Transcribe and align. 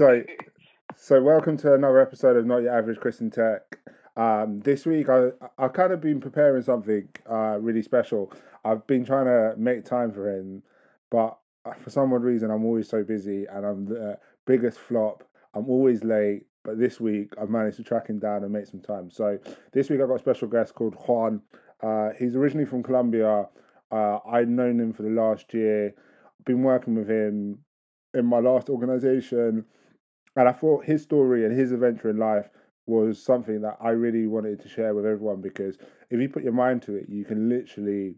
So, 0.00 0.22
so 0.96 1.22
welcome 1.22 1.58
to 1.58 1.74
another 1.74 2.00
episode 2.00 2.34
of 2.34 2.46
Not 2.46 2.62
Your 2.62 2.74
Average 2.74 3.00
Christian 3.00 3.30
Tech. 3.30 3.60
Um, 4.16 4.60
this 4.60 4.86
week, 4.86 5.10
I 5.10 5.28
I 5.58 5.68
kind 5.68 5.92
of 5.92 6.00
been 6.00 6.22
preparing 6.22 6.62
something 6.62 7.06
uh, 7.30 7.58
really 7.60 7.82
special. 7.82 8.32
I've 8.64 8.86
been 8.86 9.04
trying 9.04 9.26
to 9.26 9.52
make 9.58 9.84
time 9.84 10.10
for 10.10 10.34
him, 10.34 10.62
but 11.10 11.36
uh, 11.66 11.74
for 11.74 11.90
some 11.90 12.14
odd 12.14 12.22
reason, 12.22 12.50
I'm 12.50 12.64
always 12.64 12.88
so 12.88 13.04
busy, 13.04 13.44
and 13.44 13.66
I'm 13.66 13.84
the 13.84 14.18
biggest 14.46 14.78
flop. 14.78 15.22
I'm 15.52 15.68
always 15.68 16.02
late, 16.02 16.46
but 16.64 16.78
this 16.78 16.98
week 16.98 17.34
I've 17.38 17.50
managed 17.50 17.76
to 17.76 17.82
track 17.82 18.08
him 18.08 18.20
down 18.20 18.42
and 18.42 18.50
make 18.50 18.68
some 18.68 18.80
time. 18.80 19.10
So 19.10 19.38
this 19.74 19.90
week 19.90 20.00
I've 20.00 20.08
got 20.08 20.14
a 20.14 20.18
special 20.18 20.48
guest 20.48 20.74
called 20.74 20.94
Juan. 20.94 21.42
Uh, 21.82 22.12
he's 22.18 22.36
originally 22.36 22.64
from 22.64 22.82
Colombia. 22.82 23.50
Uh, 23.92 24.18
I've 24.26 24.48
known 24.48 24.80
him 24.80 24.94
for 24.94 25.02
the 25.02 25.10
last 25.10 25.52
year. 25.52 25.92
Been 26.46 26.62
working 26.62 26.94
with 26.94 27.10
him 27.10 27.58
in 28.14 28.24
my 28.24 28.38
last 28.38 28.70
organization, 28.70 29.66
and 30.36 30.48
I 30.48 30.52
thought 30.52 30.84
his 30.84 31.02
story 31.02 31.44
and 31.44 31.56
his 31.56 31.72
adventure 31.72 32.10
in 32.10 32.18
life 32.18 32.48
was 32.86 33.22
something 33.22 33.60
that 33.62 33.76
I 33.80 33.90
really 33.90 34.26
wanted 34.26 34.60
to 34.60 34.68
share 34.68 34.94
with 34.94 35.06
everyone 35.06 35.40
because 35.40 35.78
if 36.10 36.20
you 36.20 36.28
put 36.28 36.42
your 36.42 36.52
mind 36.52 36.82
to 36.82 36.96
it, 36.96 37.06
you 37.08 37.24
can 37.24 37.48
literally 37.48 38.16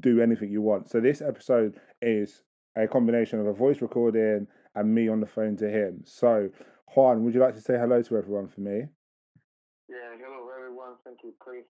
do 0.00 0.20
anything 0.20 0.50
you 0.50 0.62
want. 0.62 0.90
So 0.90 1.00
this 1.00 1.22
episode 1.22 1.80
is 2.02 2.42
a 2.76 2.86
combination 2.86 3.40
of 3.40 3.46
a 3.46 3.52
voice 3.52 3.80
recording 3.80 4.46
and 4.74 4.94
me 4.94 5.08
on 5.08 5.20
the 5.20 5.26
phone 5.26 5.56
to 5.58 5.68
him. 5.68 6.02
So 6.04 6.50
Juan, 6.94 7.24
would 7.24 7.34
you 7.34 7.40
like 7.40 7.54
to 7.54 7.60
say 7.60 7.74
hello 7.78 8.02
to 8.02 8.16
everyone 8.16 8.48
for 8.48 8.60
me? 8.60 8.86
Yeah, 9.88 10.16
hello 10.20 10.48
everyone. 10.56 10.94
Thank 11.04 11.18
you, 11.24 11.32
Chris, 11.38 11.64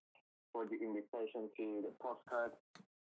for 0.51 0.65
the 0.65 0.75
invitation 0.75 1.49
to 1.57 1.81
the 1.83 1.91
postcard. 2.01 2.51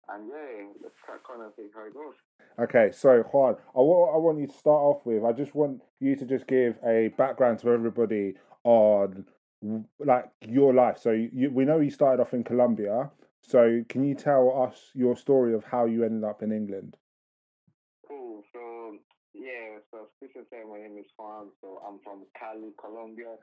And 0.09 0.29
yeah, 0.29 0.67
let's 0.83 0.95
crack 1.03 1.21
on 1.33 1.43
and 1.43 1.51
see 1.55 1.67
how 1.73 1.85
it 1.85 1.93
goes. 1.93 2.15
Okay, 2.59 2.91
so 2.91 3.23
Juan, 3.31 3.55
I, 3.75 3.79
what 3.79 4.13
I 4.13 4.17
want 4.17 4.39
you 4.39 4.47
to 4.47 4.53
start 4.53 4.81
off 4.81 5.05
with, 5.05 5.23
I 5.23 5.31
just 5.31 5.55
want 5.55 5.81
you 5.99 6.15
to 6.15 6.25
just 6.25 6.47
give 6.47 6.77
a 6.85 7.09
background 7.17 7.59
to 7.59 7.71
everybody 7.71 8.35
on 8.63 9.25
like 9.99 10.29
your 10.47 10.73
life. 10.73 10.97
So 10.99 11.11
you, 11.11 11.49
we 11.51 11.65
know 11.65 11.79
you 11.79 11.89
started 11.89 12.21
off 12.21 12.33
in 12.33 12.43
Colombia. 12.43 13.09
So 13.41 13.83
can 13.89 14.03
you 14.03 14.15
tell 14.15 14.63
us 14.63 14.91
your 14.93 15.15
story 15.15 15.53
of 15.53 15.63
how 15.63 15.85
you 15.85 16.03
ended 16.03 16.23
up 16.23 16.41
in 16.41 16.51
England? 16.51 16.97
Cool. 18.07 18.43
So 18.53 18.97
yeah, 19.33 19.79
so 19.91 20.07
as 20.23 20.29
said, 20.49 20.65
my 20.69 20.79
name 20.79 20.97
is 20.99 21.05
Juan. 21.17 21.49
So 21.61 21.81
I'm 21.87 21.99
from 22.03 22.25
Cali, 22.39 22.73
Colombia, 22.79 23.35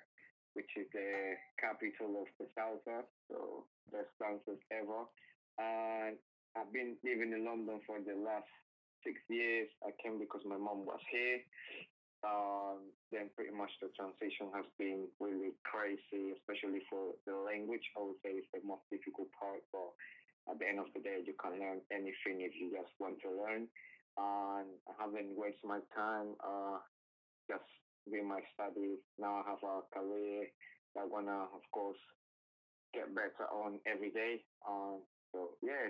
which 0.55 0.71
is 0.77 0.87
the 0.93 1.35
capital 1.61 2.23
of 2.23 2.29
the 2.39 2.47
salsa. 2.59 3.03
So 3.31 3.65
best 3.93 4.11
dancers 4.19 4.59
ever. 4.71 5.07
And 5.59 6.17
I've 6.57 6.73
been 6.73 6.97
living 7.05 7.33
in 7.33 7.45
London 7.45 7.81
for 7.87 7.99
the 8.01 8.17
last 8.17 8.49
six 9.05 9.19
years. 9.29 9.69
I 9.83 9.91
came 10.03 10.19
because 10.19 10.43
my 10.45 10.59
mom 10.59 10.85
was 10.85 11.01
here. 11.11 11.41
Um, 12.23 12.95
then 13.11 13.35
pretty 13.35 13.51
much 13.51 13.75
the 13.83 13.91
transition 13.99 14.47
has 14.55 14.69
been 14.79 15.11
really 15.19 15.59
crazy, 15.67 16.31
especially 16.39 16.87
for 16.87 17.19
the 17.27 17.35
language. 17.35 17.83
I 17.99 18.07
would 18.07 18.21
say 18.23 18.39
it's 18.39 18.53
the 18.55 18.63
most 18.63 18.87
difficult 18.95 19.27
part, 19.35 19.59
but 19.75 19.91
at 20.47 20.59
the 20.63 20.67
end 20.71 20.79
of 20.79 20.91
the 20.95 21.03
day, 21.03 21.19
you 21.27 21.35
can 21.35 21.59
learn 21.59 21.83
anything 21.91 22.47
if 22.47 22.55
you 22.55 22.71
just 22.71 22.95
want 23.03 23.19
to 23.27 23.31
learn 23.35 23.67
and 24.19 24.69
I 24.89 24.93
haven't 24.99 25.37
wasted 25.37 25.65
my 25.65 25.81
time 25.97 26.37
uh, 26.45 26.79
just 27.49 27.65
doing 28.09 28.29
my 28.29 28.41
studies. 28.53 29.01
Now 29.19 29.41
I 29.41 29.51
have 29.51 29.63
a 29.65 29.81
career 29.93 30.47
that 30.95 31.03
I 31.03 31.07
wanna, 31.09 31.49
of 31.55 31.65
course, 31.73 32.01
get 32.93 33.15
better 33.15 33.49
on 33.49 33.81
every 33.87 34.11
day. 34.11 34.45
Um, 34.69 35.01
so 35.33 35.57
yeah. 35.63 35.89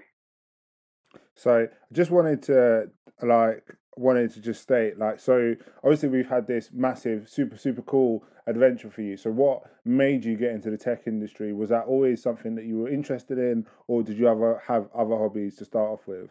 So 1.34 1.62
I 1.62 1.94
just 1.94 2.10
wanted 2.10 2.42
to 2.44 2.90
like 3.22 3.64
wanted 3.96 4.32
to 4.32 4.40
just 4.40 4.62
state 4.62 4.98
like 4.98 5.20
so 5.20 5.54
obviously 5.84 6.08
we've 6.08 6.28
had 6.28 6.46
this 6.46 6.70
massive 6.72 7.28
super 7.28 7.58
super 7.58 7.82
cool 7.82 8.24
adventure 8.46 8.90
for 8.90 9.02
you 9.02 9.18
so 9.18 9.30
what 9.30 9.62
made 9.84 10.24
you 10.24 10.34
get 10.34 10.52
into 10.52 10.70
the 10.70 10.78
tech 10.78 11.02
industry 11.06 11.52
was 11.52 11.68
that 11.68 11.84
always 11.84 12.22
something 12.22 12.54
that 12.54 12.64
you 12.64 12.78
were 12.78 12.88
interested 12.88 13.36
in 13.36 13.66
or 13.88 14.02
did 14.02 14.16
you 14.16 14.26
ever 14.26 14.62
have 14.66 14.88
other 14.94 15.14
hobbies 15.14 15.56
to 15.56 15.64
start 15.66 15.90
off 15.90 16.00
with 16.06 16.30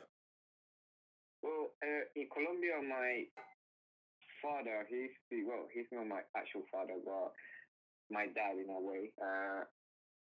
Well, 1.43 1.69
in 2.15 2.27
Colombia, 2.33 2.81
my 2.81 3.25
father, 4.41 4.85
he's 4.89 5.13
well, 5.45 5.69
he's 5.73 5.85
not 5.91 6.07
my 6.07 6.21
actual 6.35 6.65
father, 6.71 6.97
but 7.05 7.31
my 8.09 8.25
dad 8.33 8.57
in 8.57 8.67
a 8.67 8.81
way. 8.81 9.13
Uh, 9.21 9.63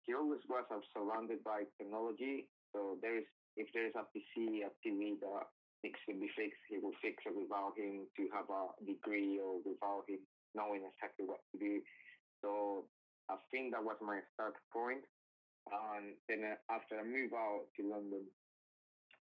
he 0.03 0.15
always 0.15 0.41
was 0.48 0.65
surrounded 0.92 1.44
by 1.44 1.69
technology. 1.76 2.48
So 2.72 2.97
there 3.00 3.19
is, 3.19 3.28
if 3.58 3.66
there 3.74 3.91
is 3.91 3.98
a 3.98 4.06
PC, 4.14 4.62
a 4.62 4.70
TV 4.80 5.19
that 5.19 5.46
needs 5.82 5.98
to 6.06 6.14
be 6.14 6.30
fixed, 6.38 6.62
he 6.70 6.78
will 6.78 6.94
fix 7.02 7.19
it 7.26 7.34
without 7.34 7.74
him 7.74 8.06
to 8.14 8.22
have 8.30 8.46
a 8.46 8.70
degree 8.86 9.42
or 9.42 9.58
without 9.66 10.06
him 10.06 10.22
knowing 10.54 10.86
exactly 10.86 11.26
what 11.26 11.42
to 11.50 11.58
do. 11.58 11.82
So 12.41 12.86
I 13.26 13.36
think 13.50 13.74
that 13.74 13.82
was 13.82 13.98
my 13.98 14.22
start 14.32 14.54
point. 14.72 15.02
And 15.68 16.16
then 16.30 16.47
uh, 16.47 16.56
after 16.72 16.97
I 16.97 17.04
moved 17.04 17.34
out 17.34 17.68
to 17.76 17.82
London, 17.84 18.24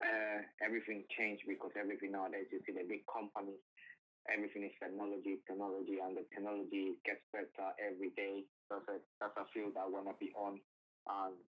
uh, 0.04 0.44
everything 0.60 1.08
changed 1.16 1.48
because 1.48 1.72
everything 1.74 2.12
nowadays 2.12 2.52
you 2.52 2.60
see 2.62 2.76
the 2.76 2.86
big 2.86 3.02
companies, 3.08 3.58
everything 4.28 4.68
is 4.68 4.76
technology, 4.78 5.40
technology, 5.48 5.98
and 5.98 6.14
the 6.14 6.28
technology 6.30 7.00
gets 7.02 7.24
better 7.32 7.72
every 7.80 8.12
day. 8.14 8.44
That's 8.68 8.86
a 8.92 9.00
that's 9.18 9.34
a 9.40 9.48
field 9.50 9.74
I 9.80 9.88
want 9.88 10.06
to 10.06 10.14
be 10.20 10.30
on. 10.36 10.60
And. 11.08 11.40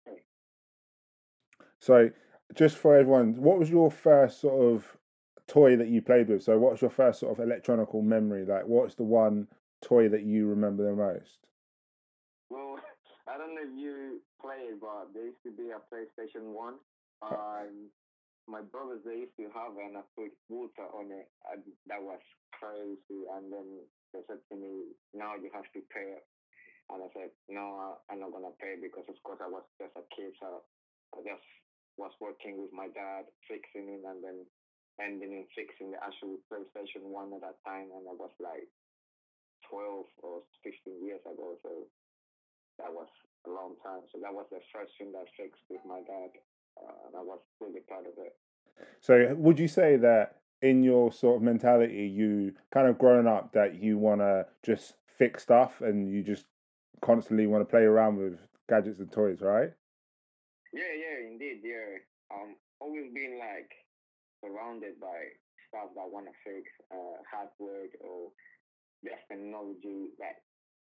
So, 1.80 2.10
just 2.54 2.76
for 2.76 2.96
everyone, 2.96 3.34
what 3.36 3.58
was 3.58 3.70
your 3.70 3.90
first 3.90 4.40
sort 4.40 4.74
of 4.74 4.96
toy 5.46 5.76
that 5.76 5.88
you 5.88 6.02
played 6.02 6.28
with? 6.28 6.42
So, 6.42 6.58
what's 6.58 6.80
your 6.80 6.90
first 6.90 7.20
sort 7.20 7.38
of 7.38 7.44
electronical 7.44 8.02
memory? 8.02 8.44
Like, 8.44 8.66
what's 8.66 8.94
the 8.94 9.04
one 9.04 9.48
toy 9.82 10.08
that 10.08 10.22
you 10.22 10.46
remember 10.46 10.84
the 10.84 10.94
most? 10.94 11.38
Well, 12.50 12.78
I 13.28 13.38
don't 13.38 13.54
know 13.54 13.62
if 13.62 13.78
you 13.78 14.20
played, 14.40 14.80
but 14.80 15.12
there 15.14 15.26
used 15.26 15.42
to 15.44 15.50
be 15.50 15.70
a 15.70 15.80
PlayStation 15.92 16.54
One. 16.54 16.74
Um, 17.22 17.90
my 18.46 18.62
brothers 18.62 19.02
they 19.02 19.26
used 19.26 19.34
to 19.36 19.50
have 19.50 19.74
and 19.74 19.98
I 19.98 20.06
put 20.14 20.30
water 20.48 20.86
on 20.94 21.10
it 21.10 21.26
and 21.50 21.62
that 21.90 21.98
was 21.98 22.22
crazy 22.54 23.26
and 23.34 23.50
then 23.50 23.82
they 24.14 24.22
said 24.30 24.38
to 24.50 24.54
me 24.54 24.94
now 25.10 25.34
you 25.34 25.50
have 25.50 25.66
to 25.74 25.82
pay 25.90 26.22
and 26.94 27.02
I 27.02 27.10
said 27.10 27.34
no 27.50 27.98
I'm 28.06 28.22
not 28.22 28.30
gonna 28.30 28.54
pay 28.62 28.78
because 28.78 29.02
of 29.10 29.18
course 29.26 29.42
I 29.42 29.50
was 29.50 29.66
just 29.82 29.98
a 29.98 30.06
kid 30.14 30.38
so 30.38 30.62
I 31.14 31.26
just 31.26 31.42
was 31.96 32.12
working 32.20 32.60
with 32.60 32.72
my 32.72 32.88
dad 32.92 33.28
fixing 33.48 33.88
it 33.88 34.04
and 34.04 34.20
then 34.20 34.44
ending 35.00 35.32
in 35.32 35.44
fixing 35.52 35.92
the 35.92 36.00
actual 36.00 36.40
PlayStation 36.48 37.08
one 37.12 37.32
at 37.36 37.44
that 37.44 37.60
time 37.64 37.92
and 37.92 38.04
I 38.08 38.14
was 38.16 38.32
like 38.40 38.68
12 39.68 40.04
or 40.22 40.44
15 40.64 41.04
years 41.04 41.24
ago 41.24 41.56
so 41.60 41.88
that 42.80 42.92
was 42.92 43.08
a 43.48 43.50
long 43.50 43.76
time 43.84 44.04
so 44.12 44.20
that 44.20 44.32
was 44.32 44.48
the 44.52 44.60
first 44.72 44.92
thing 44.96 45.12
that 45.12 45.24
I 45.24 45.28
fixed 45.36 45.64
with 45.68 45.84
my 45.84 46.00
dad 46.04 46.36
uh, 46.82 46.92
and 47.06 47.16
I 47.16 47.22
was 47.22 47.40
really 47.60 47.80
proud 47.86 48.06
of 48.06 48.12
it. 48.18 48.36
So, 49.00 49.34
would 49.34 49.58
you 49.58 49.68
say 49.68 49.96
that 49.96 50.36
in 50.62 50.82
your 50.82 51.12
sort 51.12 51.36
of 51.36 51.42
mentality, 51.42 52.06
you 52.06 52.54
kind 52.72 52.88
of 52.88 52.98
grown 52.98 53.26
up 53.26 53.52
that 53.52 53.82
you 53.82 53.98
want 53.98 54.20
to 54.20 54.46
just 54.62 54.94
fix 55.18 55.42
stuff 55.42 55.80
and 55.80 56.10
you 56.10 56.22
just 56.22 56.46
constantly 57.02 57.46
want 57.46 57.62
to 57.62 57.70
play 57.70 57.82
around 57.82 58.16
with 58.16 58.38
gadgets 58.68 59.00
and 59.00 59.10
toys, 59.10 59.40
right? 59.40 59.72
Yeah, 60.76 60.92
yeah, 60.92 61.18
indeed, 61.24 61.64
yeah. 61.64 62.04
Um, 62.28 62.60
always 62.84 63.08
been 63.16 63.40
like 63.40 63.72
surrounded 64.44 65.00
by 65.00 65.32
stuff 65.72 65.96
that 65.96 66.12
want 66.12 66.28
to 66.28 66.36
fix, 66.44 66.68
uh, 66.92 67.16
hardware 67.24 67.88
or 68.04 68.28
just 69.00 69.24
technology 69.32 70.12
that 70.20 70.44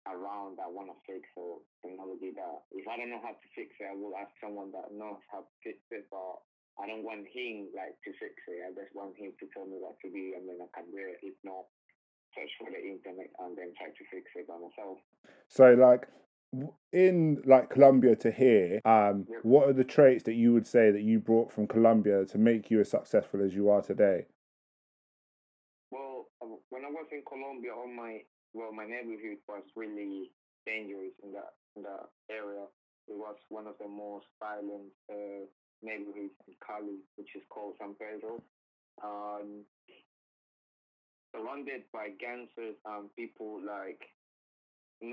around 0.09 0.57
that 0.57 0.73
want 0.73 0.89
to 0.89 0.97
fix 1.05 1.29
or 1.37 1.61
technology 1.85 2.33
that 2.33 2.65
if 2.73 2.89
I 2.89 2.97
don't 2.97 3.13
know 3.13 3.21
how 3.21 3.37
to 3.37 3.49
fix 3.53 3.77
it, 3.77 3.93
I 3.93 3.97
will 3.97 4.17
ask 4.17 4.33
someone 4.41 4.73
that 4.73 4.89
knows 4.89 5.21
how 5.29 5.45
to 5.45 5.55
fix 5.61 5.77
it. 5.93 6.09
But 6.09 6.41
I 6.81 6.89
don't 6.89 7.05
want 7.05 7.29
him 7.29 7.69
like 7.77 8.01
to 8.09 8.13
fix 8.17 8.41
it. 8.49 8.65
I 8.65 8.73
just 8.73 8.97
want 8.97 9.21
him 9.21 9.37
to 9.37 9.45
tell 9.53 9.69
me 9.69 9.77
what 9.77 10.01
to 10.01 10.09
do, 10.09 10.25
and 10.33 10.49
then 10.49 10.65
I 10.65 10.69
can 10.73 10.89
do 10.89 11.01
it. 11.13 11.21
If 11.21 11.37
not, 11.45 11.69
search 12.33 12.53
for 12.57 12.73
the 12.73 12.81
internet 12.81 13.29
and 13.37 13.53
then 13.53 13.77
try 13.77 13.93
to 13.93 14.05
fix 14.09 14.33
it 14.33 14.49
by 14.49 14.57
myself. 14.57 14.97
So, 15.53 15.77
like 15.77 16.09
in 16.93 17.43
like 17.45 17.71
Colombia 17.71 18.17
to 18.17 18.31
here, 18.31 18.81
um, 18.85 19.27
yep. 19.29 19.41
what 19.43 19.69
are 19.69 19.73
the 19.73 19.85
traits 19.85 20.25
that 20.25 20.35
you 20.35 20.53
would 20.53 20.67
say 20.67 20.91
that 20.91 21.03
you 21.03 21.19
brought 21.19 21.53
from 21.53 21.67
Colombia 21.67 22.25
to 22.27 22.39
make 22.39 22.71
you 22.71 22.81
as 22.81 22.91
successful 22.91 23.43
as 23.43 23.55
you 23.55 23.71
are 23.71 23.83
today? 23.83 24.27
Well, 25.91 26.27
um, 26.43 26.59
when 26.71 26.85
I 26.85 26.89
was 26.89 27.07
in 27.13 27.23
Colombia, 27.27 27.73
all 27.75 27.89
my 27.89 28.21
well, 28.53 28.73
my 28.73 28.85
neighborhood 28.85 29.39
was 29.49 29.65
really 29.75 30.31
dangerous 30.67 31.13
in 31.23 31.33
that 31.33 31.55
in 31.77 31.83
that 31.83 32.09
area. 32.31 32.65
It 33.09 33.17
was 33.17 33.37
one 33.49 33.67
of 33.67 33.75
the 33.79 33.89
most 33.89 34.27
violent 34.41 34.93
uh, 35.11 35.45
neighborhood 35.83 36.31
in 36.49 36.55
Cali, 36.65 37.05
which 37.17 37.37
is 37.37 37.43
called 37.51 37.75
San 37.79 37.95
Pedro. 37.95 38.41
Um, 39.03 39.65
surrounded 41.35 41.83
by 41.93 42.15
gangsters 42.21 42.77
and 42.87 43.11
people 43.17 43.61
like, 43.67 44.01
you 45.01 45.11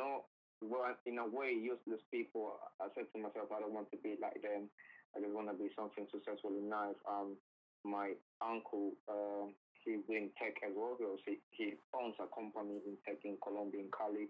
well, 0.62 0.86
in 1.06 1.18
a 1.18 1.26
way, 1.26 1.54
useless 1.54 2.02
people. 2.14 2.58
I 2.80 2.88
said 2.94 3.10
to 3.14 3.18
myself, 3.22 3.50
I 3.50 3.60
don't 3.60 3.74
want 3.74 3.90
to 3.92 4.00
be 4.00 4.16
like 4.22 4.42
them. 4.42 4.70
I 5.18 5.20
just 5.20 5.34
want 5.34 5.50
to 5.50 5.58
be 5.58 5.74
something 5.76 6.08
successful 6.14 6.54
in 6.54 6.70
life. 6.70 6.98
Um, 7.10 7.36
my 7.84 8.14
uncle, 8.40 8.94
uh, 9.10 9.50
he's 9.84 10.06
in 10.08 10.30
tech 10.38 10.62
as 10.62 10.72
well. 10.78 10.96
So 11.02 11.18
he, 11.26 11.42
he 11.52 11.74
owns 11.98 12.16
a 12.22 12.30
company 12.30 12.78
in 12.86 12.96
tech 13.04 13.20
in 13.26 13.42
Colombia, 13.42 13.82
in 13.82 13.90
Cali. 13.90 14.30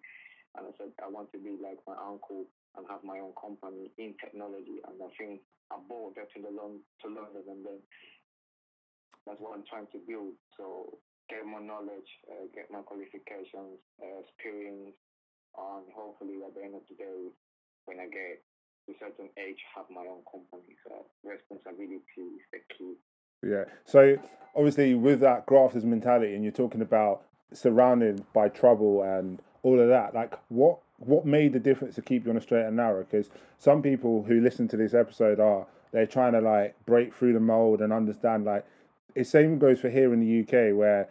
And 0.55 0.67
I 0.67 0.71
said, 0.79 0.91
I 1.03 1.07
want 1.11 1.31
to 1.35 1.39
be 1.39 1.59
like 1.59 1.79
my 1.83 1.95
uncle 1.99 2.47
and 2.75 2.87
have 2.87 3.03
my 3.03 3.19
own 3.19 3.35
company 3.35 3.91
in 3.99 4.15
technology. 4.19 4.79
And 4.87 4.95
I 5.03 5.11
think 5.19 5.43
I 5.71 5.77
bought 5.87 6.15
that 6.15 6.31
to, 6.35 6.39
the 6.39 6.51
Lon- 6.51 6.83
to 7.03 7.07
London 7.07 7.43
and 7.47 7.63
then 7.63 7.79
that's 9.27 9.39
what 9.39 9.53
I'm 9.53 9.67
trying 9.67 9.87
to 9.93 9.99
build. 10.07 10.33
So 10.57 10.97
get 11.29 11.45
more 11.45 11.61
knowledge, 11.61 12.09
uh, 12.27 12.47
get 12.55 12.67
my 12.73 12.81
qualifications, 12.83 13.79
uh, 14.01 14.19
experience, 14.25 14.97
and 15.57 15.86
hopefully 15.95 16.39
at 16.45 16.53
the 16.56 16.63
end 16.63 16.75
of 16.75 16.81
the 16.89 16.95
day, 16.95 17.30
when 17.86 18.00
I 18.00 18.06
get 18.06 18.42
to 18.86 18.92
a 18.94 19.00
certain 19.00 19.30
age, 19.38 19.59
have 19.75 19.86
my 19.89 20.01
own 20.01 20.24
company. 20.30 20.75
So 20.83 21.06
responsibility 21.24 22.01
is 22.18 22.45
the 22.51 22.59
key. 22.77 22.95
Yeah. 23.44 23.65
So 23.86 24.18
obviously, 24.56 24.94
with 24.94 25.19
that 25.21 25.45
grafters 25.45 25.86
mentality, 25.86 26.36
and 26.36 26.44
you're 26.44 26.51
talking 26.51 26.81
about 26.81 27.24
surrounded 27.53 28.24
by 28.33 28.50
trouble 28.50 29.03
and 29.03 29.42
all 29.63 29.80
of 29.80 29.89
that, 29.89 30.13
like 30.13 30.33
what 30.50 30.80
what 30.98 31.25
made 31.25 31.53
the 31.53 31.59
difference 31.59 31.95
to 31.95 32.01
keep 32.01 32.25
you 32.25 32.31
on 32.31 32.38
a 32.38 32.42
straight 32.42 32.65
and 32.65 32.77
narrow? 32.77 33.03
Because 33.03 33.30
some 33.57 33.81
people 33.81 34.24
who 34.24 34.39
listen 34.39 34.68
to 34.69 34.77
this 34.77 34.94
episode 34.94 35.39
are 35.39 35.65
they're 35.92 36.06
trying 36.06 36.33
to 36.33 36.42
like 36.42 36.75
break 36.86 37.13
through 37.13 37.33
the 37.33 37.39
mold 37.39 37.81
and 37.81 37.92
understand 37.92 38.45
like 38.45 38.65
the 39.15 39.24
same 39.24 39.59
goes 39.59 39.80
for 39.80 39.89
here 39.89 40.13
in 40.13 40.19
the 40.19 40.42
UK 40.42 40.75
where 40.75 41.09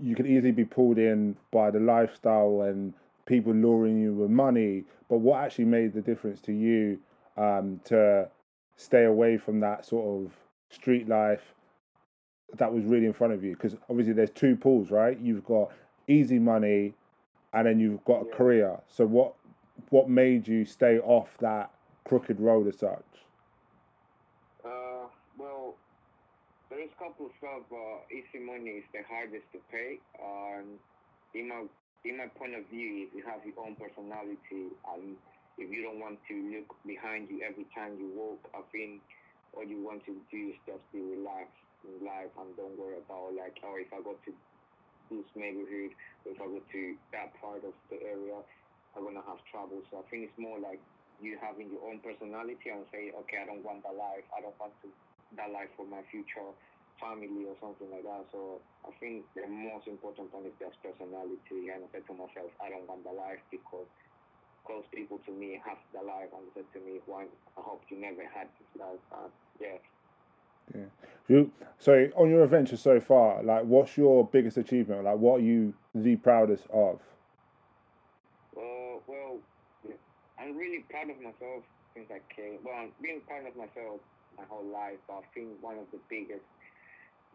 you 0.00 0.14
could 0.14 0.26
easily 0.26 0.52
be 0.52 0.64
pulled 0.64 0.98
in 0.98 1.36
by 1.50 1.70
the 1.70 1.80
lifestyle 1.80 2.62
and 2.62 2.94
people 3.32 3.54
luring 3.54 3.98
you 3.98 4.12
with 4.12 4.28
money. 4.28 4.84
But 5.08 5.18
what 5.18 5.42
actually 5.42 5.64
made 5.64 5.94
the 5.94 6.02
difference 6.02 6.42
to 6.42 6.52
you 6.52 6.98
um, 7.38 7.80
to 7.84 8.28
stay 8.76 9.04
away 9.04 9.38
from 9.38 9.60
that 9.60 9.86
sort 9.86 10.06
of 10.06 10.32
street 10.68 11.08
life 11.08 11.54
that 12.58 12.70
was 12.70 12.84
really 12.84 13.06
in 13.06 13.14
front 13.14 13.32
of 13.32 13.42
you? 13.42 13.52
Because 13.52 13.74
obviously 13.88 14.12
there's 14.12 14.30
two 14.30 14.54
pools, 14.54 14.90
right? 14.90 15.18
You've 15.18 15.46
got 15.46 15.70
easy 16.08 16.38
money, 16.38 16.92
and 17.54 17.66
then 17.66 17.80
you've 17.80 18.04
got 18.04 18.20
a 18.20 18.24
career. 18.26 18.78
So 18.88 19.06
what 19.06 19.32
what 19.88 20.10
made 20.10 20.46
you 20.46 20.66
stay 20.66 20.98
off 20.98 21.30
that 21.40 21.70
crooked 22.04 22.38
road 22.38 22.68
as 22.68 22.78
such? 22.78 23.10
Uh, 24.62 25.08
well, 25.38 25.74
there 26.68 26.80
is 26.80 26.90
a 26.94 27.02
couple 27.02 27.26
of 27.26 27.32
stuff, 27.38 27.62
but 27.70 28.14
easy 28.14 28.44
money 28.44 28.72
is 28.72 28.84
the 28.92 29.00
hardest 29.08 29.46
to 29.52 29.58
pay. 29.70 29.98
And 30.20 30.78
in 31.34 31.48
my 31.48 31.64
in 32.04 32.18
my 32.18 32.26
point 32.34 32.54
of 32.58 32.66
view, 32.66 33.06
if 33.06 33.14
you 33.14 33.22
have 33.26 33.46
your 33.46 33.58
own 33.62 33.78
personality 33.78 34.74
and 34.90 35.14
if 35.58 35.70
you 35.70 35.82
don't 35.86 36.02
want 36.02 36.18
to 36.26 36.34
look 36.50 36.74
behind 36.82 37.30
you 37.30 37.46
every 37.46 37.66
time 37.74 37.94
you 37.98 38.10
walk, 38.14 38.42
I 38.54 38.62
think 38.74 39.02
all 39.54 39.62
you 39.62 39.78
want 39.84 40.02
to 40.10 40.16
do 40.30 40.40
is 40.50 40.58
just 40.66 40.82
be 40.90 40.98
relaxed 40.98 41.62
in 41.86 42.02
life 42.02 42.32
and 42.40 42.50
don't 42.58 42.74
worry 42.74 42.98
about 42.98 43.38
like, 43.38 43.54
oh, 43.62 43.78
if 43.78 43.90
I 43.94 44.02
go 44.02 44.18
to 44.18 44.30
this 45.12 45.28
neighborhood, 45.38 45.94
if 46.26 46.40
I 46.40 46.46
go 46.46 46.58
to 46.58 46.82
that 47.14 47.30
part 47.38 47.62
of 47.62 47.74
the 47.86 47.98
area, 48.02 48.38
I'm 48.96 49.04
gonna 49.06 49.22
have 49.22 49.38
trouble. 49.52 49.78
So 49.90 50.02
I 50.02 50.04
think 50.10 50.26
it's 50.26 50.40
more 50.40 50.58
like 50.58 50.80
you 51.22 51.38
having 51.38 51.70
your 51.70 51.86
own 51.86 52.02
personality 52.02 52.72
and 52.72 52.82
say, 52.90 53.14
okay, 53.14 53.38
I 53.38 53.46
don't 53.46 53.62
want 53.62 53.86
that 53.86 53.94
life. 53.94 54.26
I 54.34 54.42
don't 54.42 54.56
want 54.58 54.74
to 54.82 54.90
that 55.38 55.48
life 55.54 55.70
for 55.78 55.86
my 55.86 56.02
future 56.10 56.50
family 57.02 57.44
or 57.50 57.58
something 57.58 57.90
like 57.90 58.06
that. 58.06 58.24
So 58.30 58.62
I 58.86 58.94
think 59.02 59.26
the 59.34 59.50
most 59.50 59.90
important 59.90 60.30
thing 60.30 60.46
is 60.46 60.54
just 60.62 60.78
personality. 60.80 61.74
And 61.74 61.82
I 61.82 61.88
said 61.90 62.06
to 62.06 62.14
myself, 62.14 62.54
I 62.62 62.70
don't 62.70 62.86
want 62.86 63.02
the 63.02 63.10
life 63.10 63.42
because 63.50 63.90
close 64.62 64.86
people 64.94 65.18
to 65.26 65.32
me 65.34 65.58
have 65.66 65.82
the 65.90 66.06
life 66.06 66.30
and 66.30 66.46
said 66.54 66.70
to 66.72 66.80
me, 66.86 67.02
"Why? 67.06 67.26
I 67.58 67.60
hope 67.60 67.82
you 67.90 67.98
never 67.98 68.22
had 68.22 68.46
this 68.54 68.70
life." 68.78 69.02
And 69.10 69.32
yeah. 69.58 69.78
Yeah. 71.28 71.44
So 71.78 72.08
on 72.16 72.30
your 72.30 72.44
adventure 72.44 72.76
so 72.76 73.00
far, 73.00 73.42
like, 73.42 73.64
what's 73.64 73.96
your 73.96 74.24
biggest 74.26 74.56
achievement? 74.56 75.04
Like, 75.04 75.18
what 75.18 75.40
are 75.40 75.44
you 75.44 75.74
the 75.94 76.16
proudest 76.16 76.66
of? 76.70 77.00
Uh, 78.56 79.02
well, 79.06 79.38
I'm 80.38 80.56
really 80.56 80.84
proud 80.88 81.10
of 81.10 81.16
myself 81.18 81.64
since 81.94 82.06
I 82.10 82.20
came. 82.34 82.58
Well, 82.64 82.88
being 83.02 83.20
proud 83.26 83.46
of 83.46 83.56
myself 83.56 84.00
my 84.36 84.44
whole 84.48 84.64
life, 84.64 84.98
but 85.06 85.14
I 85.14 85.22
think 85.34 85.48
one 85.60 85.78
of 85.78 85.86
the 85.92 85.98
biggest, 86.08 86.44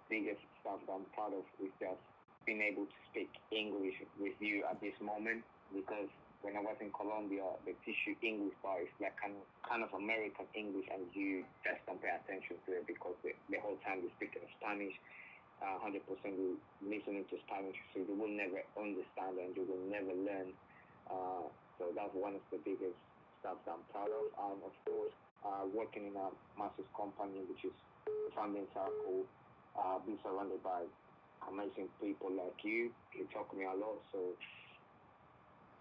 biggest 0.10 0.42
stuff 0.62 0.80
that 0.88 0.94
I'm 0.94 1.08
proud 1.14 1.36
of 1.36 1.46
is 1.60 1.72
just 1.80 2.02
being 2.48 2.64
able 2.64 2.88
to 2.88 3.00
speak 3.12 3.32
English 3.52 4.00
with 4.20 4.36
you 4.40 4.64
at 4.68 4.80
this 4.80 4.96
moment 5.04 5.44
because 5.76 6.08
when 6.46 6.56
I 6.56 6.62
was 6.62 6.78
in 6.80 6.94
Colombia, 6.94 7.44
the 7.66 7.74
tissue 7.82 8.14
English 8.22 8.56
bar 8.62 8.80
is 8.80 8.94
like 9.02 9.18
kind 9.18 9.34
of, 9.34 9.44
kind 9.66 9.82
of 9.82 9.90
American 9.98 10.46
English, 10.54 10.86
and 10.94 11.10
you 11.12 11.42
just 11.66 11.82
don't 11.90 12.00
pay 12.00 12.14
attention 12.14 12.62
to 12.64 12.70
it 12.78 12.86
because 12.86 13.18
the, 13.26 13.34
the 13.50 13.58
whole 13.60 13.76
time 13.82 14.06
you 14.06 14.10
speak 14.16 14.38
Spanish, 14.62 14.94
uh, 15.60 15.82
100% 15.82 15.98
you 16.38 16.62
listening 16.86 17.26
to 17.34 17.36
Spanish, 17.50 17.76
so 17.92 18.06
you 18.06 18.14
will 18.14 18.30
never 18.30 18.62
understand 18.78 19.42
and 19.42 19.52
you 19.58 19.66
will 19.66 19.82
never 19.90 20.14
learn. 20.14 20.54
Uh, 21.10 21.50
so 21.82 21.90
that's 21.98 22.14
one 22.14 22.38
of 22.38 22.46
the 22.54 22.62
biggest 22.62 22.98
stuff 23.42 23.58
that 23.66 23.74
I'm 23.74 23.86
proud 23.90 24.14
of. 24.14 24.26
And 24.38 24.62
of 24.62 24.74
course, 24.86 25.16
uh, 25.42 25.66
working 25.74 26.14
in 26.14 26.16
a 26.16 26.30
massive 26.54 26.88
company, 26.94 27.42
which 27.50 27.66
is 27.66 27.76
Funding 28.38 28.70
Circle, 28.78 29.26
uh, 29.78 30.00
being 30.06 30.18
surrounded 30.24 30.64
by 30.64 30.82
amazing 31.52 31.88
people 32.02 32.32
like 32.32 32.64
you, 32.64 32.92
you 33.16 33.28
taught 33.34 33.56
me 33.56 33.64
a 33.66 33.70
lot. 33.70 33.98
So 34.12 34.20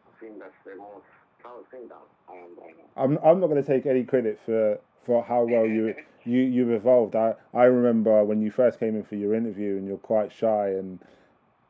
I 0.06 0.20
think 0.20 0.38
that's 0.38 0.52
the 0.64 0.76
most 0.76 1.06
proud 1.40 1.64
thing 1.70 1.88
that 1.88 1.96
I 2.28 2.34
am 2.36 2.50
right 2.60 2.74
now. 2.76 3.02
I'm 3.02 3.18
I'm 3.24 3.40
not 3.40 3.48
going 3.48 3.62
to 3.62 3.66
take 3.66 3.86
any 3.86 4.04
credit 4.04 4.38
for 4.44 4.78
for 5.04 5.22
how 5.24 5.44
well 5.44 5.66
you 5.66 5.94
you 6.24 6.40
you've 6.40 6.70
evolved. 6.70 7.16
I 7.16 7.34
I 7.54 7.64
remember 7.64 8.24
when 8.24 8.40
you 8.40 8.50
first 8.50 8.78
came 8.78 8.96
in 8.96 9.02
for 9.02 9.16
your 9.16 9.34
interview 9.34 9.76
and 9.76 9.86
you're 9.86 9.98
quite 9.98 10.32
shy 10.32 10.68
and. 10.70 11.00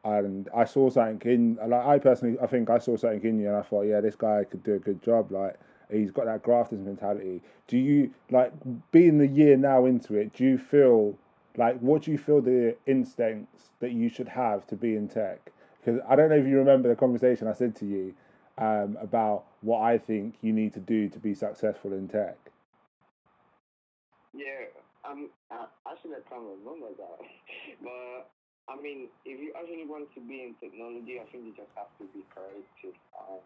And 0.04 0.48
I 0.54 0.66
saw 0.66 0.88
something 0.88 1.20
in, 1.28 1.58
like 1.68 1.84
I 1.84 1.98
personally, 1.98 2.38
I 2.40 2.46
think 2.46 2.70
I 2.70 2.78
saw 2.78 2.96
something 2.96 3.28
in 3.28 3.40
you, 3.40 3.48
and 3.48 3.56
I 3.56 3.62
thought, 3.62 3.82
yeah, 3.82 4.00
this 4.00 4.14
guy 4.14 4.44
could 4.44 4.62
do 4.62 4.74
a 4.74 4.78
good 4.78 5.02
job. 5.02 5.32
Like 5.32 5.58
he's 5.90 6.12
got 6.12 6.26
that 6.26 6.44
grafters 6.44 6.78
mentality. 6.78 7.42
Do 7.66 7.76
you 7.76 8.14
like 8.30 8.52
being 8.92 9.18
the 9.18 9.26
year 9.26 9.56
now 9.56 9.84
into 9.84 10.14
it? 10.14 10.32
Do 10.32 10.44
you 10.44 10.58
feel 10.58 11.18
like 11.58 11.78
what 11.80 12.02
do 12.02 12.10
you 12.10 12.18
feel 12.18 12.40
the 12.40 12.76
instincts 12.86 13.70
that 13.80 13.92
you 13.92 14.08
should 14.08 14.28
have 14.28 14.66
to 14.68 14.76
be 14.76 14.96
in 14.96 15.08
tech? 15.08 15.52
Because 15.80 16.00
I 16.08 16.16
don't 16.16 16.30
know 16.30 16.36
if 16.36 16.46
you 16.46 16.58
remember 16.58 16.88
the 16.88 16.96
conversation 16.96 17.46
I 17.46 17.52
said 17.52 17.76
to 17.76 17.86
you 17.86 18.14
um, 18.58 18.96
about 19.00 19.44
what 19.60 19.82
I 19.82 19.98
think 19.98 20.34
you 20.42 20.52
need 20.52 20.74
to 20.74 20.80
do 20.80 21.08
to 21.08 21.18
be 21.18 21.34
successful 21.34 21.92
in 21.92 22.08
tech? 22.08 22.38
Yeah, 24.34 24.68
um, 25.08 25.30
actually, 25.50 26.16
I 26.16 26.24
can't 26.28 26.44
remember 26.60 26.92
that. 26.98 27.18
but 27.82 28.30
I 28.68 28.80
mean, 28.80 29.08
if 29.24 29.40
you 29.40 29.52
actually 29.56 29.86
want 29.86 30.12
to 30.14 30.20
be 30.20 30.42
in 30.42 30.54
technology, 30.60 31.20
I 31.20 31.24
think 31.30 31.44
you 31.46 31.54
just 31.56 31.72
have 31.76 31.88
to 31.98 32.04
be 32.12 32.24
creative. 32.34 32.98
Um, 33.14 33.40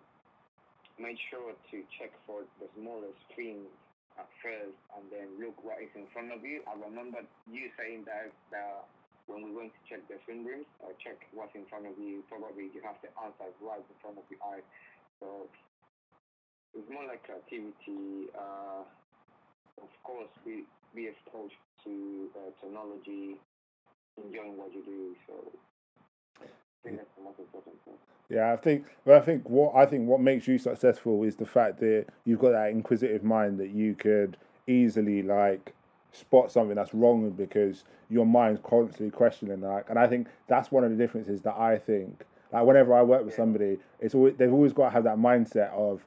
make 0.98 1.18
sure 1.30 1.52
to 1.52 1.76
check 1.98 2.12
for 2.26 2.42
the 2.58 2.66
smallest 2.76 3.20
things 3.36 3.68
at 4.20 4.28
first 4.44 4.76
and 4.96 5.04
then 5.08 5.28
look 5.40 5.56
what 5.64 5.80
is 5.80 5.88
in 5.96 6.04
front 6.12 6.28
of 6.28 6.44
you. 6.44 6.60
I 6.68 6.76
remember 6.76 7.24
you 7.48 7.72
saying 7.80 8.04
that, 8.04 8.28
that 8.52 8.84
when 9.24 9.40
we 9.48 9.50
went 9.56 9.72
to 9.72 9.80
check 9.88 10.04
the 10.12 10.20
fingerprints 10.28 10.68
or 10.84 10.92
check 11.00 11.16
what's 11.32 11.56
in 11.56 11.64
front 11.72 11.88
of 11.88 11.96
you, 11.96 12.20
probably 12.28 12.68
you 12.68 12.84
have 12.84 13.00
the 13.00 13.08
answer 13.24 13.48
right 13.64 13.80
in 13.80 13.96
front 14.04 14.20
of 14.20 14.26
your 14.28 14.42
eyes. 14.44 14.66
So 15.24 15.48
it's 16.76 16.88
more 16.92 17.08
like 17.08 17.24
activity. 17.24 18.28
Uh, 18.36 18.84
of 19.80 19.92
course, 20.04 20.30
we 20.44 20.68
be 20.92 21.08
exposed 21.08 21.56
to 21.88 21.94
uh, 22.36 22.50
technology, 22.60 23.40
enjoying 24.20 24.60
what 24.60 24.74
you 24.74 24.84
do. 24.84 25.16
So 25.24 25.34
I 26.84 26.88
think 26.88 26.98
that's 26.98 27.10
the 27.16 27.42
important 27.42 27.84
thing. 27.84 27.94
Yeah, 28.28 28.52
I 28.52 28.56
think. 28.56 28.86
But 29.04 29.16
I 29.16 29.20
think 29.20 29.48
what 29.48 29.74
I 29.74 29.86
think 29.86 30.06
what 30.08 30.20
makes 30.20 30.46
you 30.46 30.58
successful 30.58 31.22
is 31.24 31.36
the 31.36 31.46
fact 31.46 31.80
that 31.80 32.06
you've 32.24 32.38
got 32.38 32.52
that 32.52 32.70
inquisitive 32.70 33.24
mind 33.24 33.58
that 33.60 33.70
you 33.70 33.94
could 33.94 34.36
easily 34.66 35.22
like 35.22 35.74
spot 36.12 36.50
something 36.50 36.74
that's 36.76 36.94
wrong 36.94 37.30
because 37.30 37.84
your 38.08 38.26
mind's 38.26 38.60
constantly 38.64 39.10
questioning 39.10 39.60
like 39.60 39.88
And 39.88 39.98
I 39.98 40.06
think 40.08 40.26
that's 40.48 40.72
one 40.72 40.82
of 40.84 40.90
the 40.90 40.96
differences 40.96 41.40
that 41.42 41.56
I 41.56 41.78
think 41.78 42.24
like 42.52 42.64
whenever 42.64 42.94
I 42.94 43.02
work 43.02 43.24
with 43.24 43.34
somebody, 43.34 43.78
it's 44.00 44.14
always 44.14 44.34
they've 44.36 44.52
always 44.52 44.72
got 44.72 44.86
to 44.86 44.90
have 44.90 45.04
that 45.04 45.18
mindset 45.18 45.72
of 45.72 46.04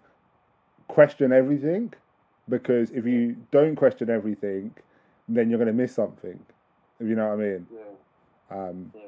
question 0.88 1.32
everything, 1.32 1.94
because 2.50 2.92
if 2.92 3.06
you 3.06 3.38
don't 3.51 3.75
question 3.75 4.10
everything, 4.10 4.74
then 5.27 5.50
you're 5.50 5.58
going 5.60 5.68
to 5.68 5.74
miss 5.74 5.94
something. 5.94 6.39
If 7.00 7.08
you 7.08 7.15
know 7.15 7.30
what 7.30 7.34
I 7.34 7.44
mean. 7.44 7.68
Yeah. 7.74 8.58
Um, 8.58 8.92
yeah. 8.94 9.01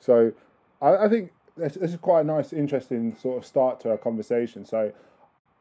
So, 0.00 0.32
I, 0.80 0.96
I 0.96 1.08
think 1.08 1.32
this, 1.56 1.74
this 1.74 1.92
is 1.92 1.98
quite 1.98 2.20
a 2.20 2.24
nice, 2.24 2.52
interesting 2.52 3.16
sort 3.16 3.38
of 3.38 3.46
start 3.46 3.80
to 3.80 3.90
a 3.90 3.98
conversation. 3.98 4.64
So, 4.64 4.92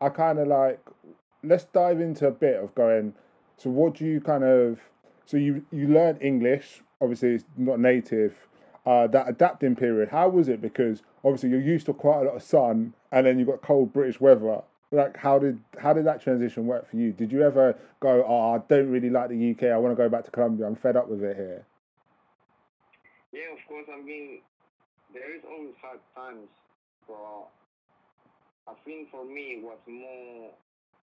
I 0.01 0.09
kind 0.09 0.39
of 0.39 0.47
like 0.47 0.79
let's 1.43 1.65
dive 1.65 1.99
into 1.99 2.27
a 2.27 2.31
bit 2.31 2.61
of 2.61 2.73
going. 2.75 3.13
So, 3.57 3.69
what 3.69 3.95
do 3.95 4.05
you 4.05 4.21
kind 4.21 4.43
of 4.43 4.79
so 5.25 5.37
you 5.37 5.65
you 5.71 5.87
learn 5.87 6.17
English? 6.17 6.81
Obviously, 7.01 7.35
it's 7.35 7.45
not 7.57 7.79
native 7.79 8.47
uh, 8.85 9.07
that 9.07 9.27
adapting 9.27 9.75
period, 9.75 10.09
how 10.09 10.29
was 10.29 10.47
it? 10.47 10.61
Because 10.61 11.01
obviously 11.23 11.49
you're 11.49 11.61
used 11.61 11.87
to 11.87 11.93
quite 11.93 12.21
a 12.21 12.23
lot 12.25 12.35
of 12.35 12.43
sun, 12.43 12.93
and 13.11 13.25
then 13.25 13.39
you've 13.39 13.47
got 13.47 13.61
cold 13.61 13.91
British 13.91 14.21
weather. 14.21 14.61
Like, 14.91 15.17
how 15.17 15.39
did 15.39 15.59
how 15.79 15.93
did 15.93 16.05
that 16.05 16.21
transition 16.21 16.67
work 16.67 16.89
for 16.89 16.95
you? 16.95 17.11
Did 17.11 17.31
you 17.31 17.41
ever 17.41 17.75
go, 17.99 18.23
oh, 18.27 18.53
I 18.53 18.59
don't 18.69 18.91
really 18.91 19.09
like 19.09 19.29
the 19.29 19.51
UK. 19.51 19.63
I 19.63 19.77
want 19.77 19.91
to 19.91 20.01
go 20.01 20.07
back 20.07 20.23
to 20.25 20.31
Colombia. 20.31 20.67
I'm 20.67 20.75
fed 20.75 20.95
up 20.95 21.09
with 21.09 21.23
it 21.23 21.35
here. 21.35 21.65
Yeah, 23.33 23.51
of 23.53 23.67
course. 23.67 23.87
I 23.91 24.01
mean, 24.01 24.41
there 25.15 25.31
is 25.31 25.47
always 25.47 25.79
hard 25.79 26.03
times, 26.11 26.51
but 27.07 27.47
I 28.67 28.75
think 28.83 29.07
for 29.15 29.23
me 29.23 29.57
it 29.57 29.63
was 29.63 29.79
more 29.87 30.51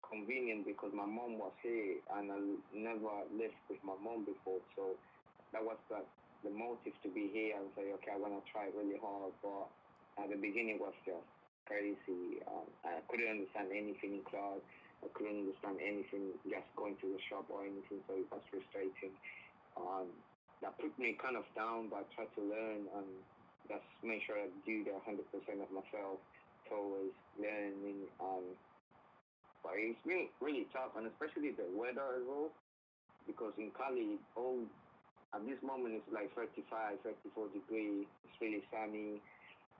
convenient 0.04 0.69
because 0.69 0.92
my 0.92 1.09
mom 1.09 1.40
was 1.40 1.57
here 1.64 1.97
and 2.21 2.28
I 2.28 2.38
never 2.76 3.25
lived 3.33 3.57
with 3.73 3.81
my 3.81 3.97
mom 4.04 4.28
before, 4.28 4.61
so 4.76 4.92
that 5.57 5.64
was 5.64 5.81
the 5.88 6.04
the 6.45 6.50
motive 6.50 6.92
to 7.07 7.09
be 7.14 7.31
here 7.31 7.54
and 7.54 7.71
say, 7.78 7.87
okay, 7.95 8.11
I 8.11 8.19
want 8.19 8.35
to 8.35 8.42
try 8.50 8.66
really 8.75 8.99
hard. 8.99 9.31
But 9.47 9.71
at 10.19 10.26
the 10.26 10.35
beginning 10.35 10.83
was 10.83 10.95
just 11.07 11.23
crazy. 11.71 12.42
Um, 12.50 12.66
I 12.83 12.99
couldn't 13.07 13.31
understand 13.31 13.71
anything 13.71 14.19
in 14.19 14.26
class. 14.26 14.59
I 15.07 15.09
couldn't 15.14 15.47
understand 15.47 15.78
anything 15.78 16.35
just 16.42 16.66
going 16.75 16.99
to 16.99 17.07
the 17.14 17.23
shop 17.31 17.47
or 17.47 17.62
anything, 17.62 18.02
so 18.11 18.19
it 18.19 18.26
was 18.26 18.42
frustrating. 18.50 19.14
Um, 19.78 20.11
that 20.66 20.75
put 20.83 20.90
me 20.99 21.14
kind 21.14 21.38
of 21.38 21.47
down, 21.54 21.95
but 21.95 22.02
I 22.02 22.04
tried 22.14 22.35
to 22.35 22.42
learn 22.42 22.90
and 22.90 23.11
just 23.69 23.87
make 24.02 24.23
sure 24.26 24.38
I 24.38 24.49
do 24.66 24.85
the 24.85 24.95
100% 24.99 25.23
of 25.62 25.71
myself 25.71 26.19
towards 26.69 27.14
learning. 27.38 28.09
Um, 28.19 28.54
but 29.62 29.78
it's 29.78 29.99
been 30.02 30.26
really 30.42 30.66
tough, 30.75 30.95
and 30.99 31.07
especially 31.07 31.54
the 31.54 31.71
weather 31.71 32.19
as 32.19 32.25
well, 32.26 32.50
because 33.26 33.54
in 33.59 33.71
Cali, 33.78 34.19
all 34.35 34.59
at 35.33 35.40
this 35.49 35.61
moment 35.64 35.97
it's 35.97 36.11
like 36.12 36.28
35, 36.35 37.00
34 37.00 37.49
degrees. 37.57 38.04
It's 38.26 38.37
really 38.42 38.62
sunny. 38.69 39.23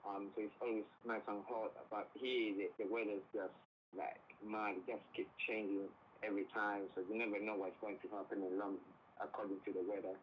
Um, 0.03 0.33
so 0.35 0.43
it's 0.43 0.57
always 0.59 0.87
nice 1.05 1.23
and 1.29 1.45
hot. 1.45 1.71
But 1.91 2.09
here 2.17 2.55
the, 2.57 2.67
the 2.81 2.87
weather 2.89 3.19
is 3.21 3.27
just 3.31 3.53
like 3.93 4.19
mad. 4.41 4.81
It 4.81 4.97
just 4.97 5.05
keeps 5.13 5.31
changing 5.45 5.87
every 6.25 6.49
time. 6.51 6.89
So 6.95 7.05
you 7.05 7.15
never 7.19 7.37
know 7.37 7.59
what's 7.59 7.77
going 7.79 8.01
to 8.01 8.07
happen 8.11 8.41
in 8.41 8.57
London 8.57 8.83
according 9.21 9.61
to 9.63 9.71
the 9.71 9.83
weather. 9.85 10.17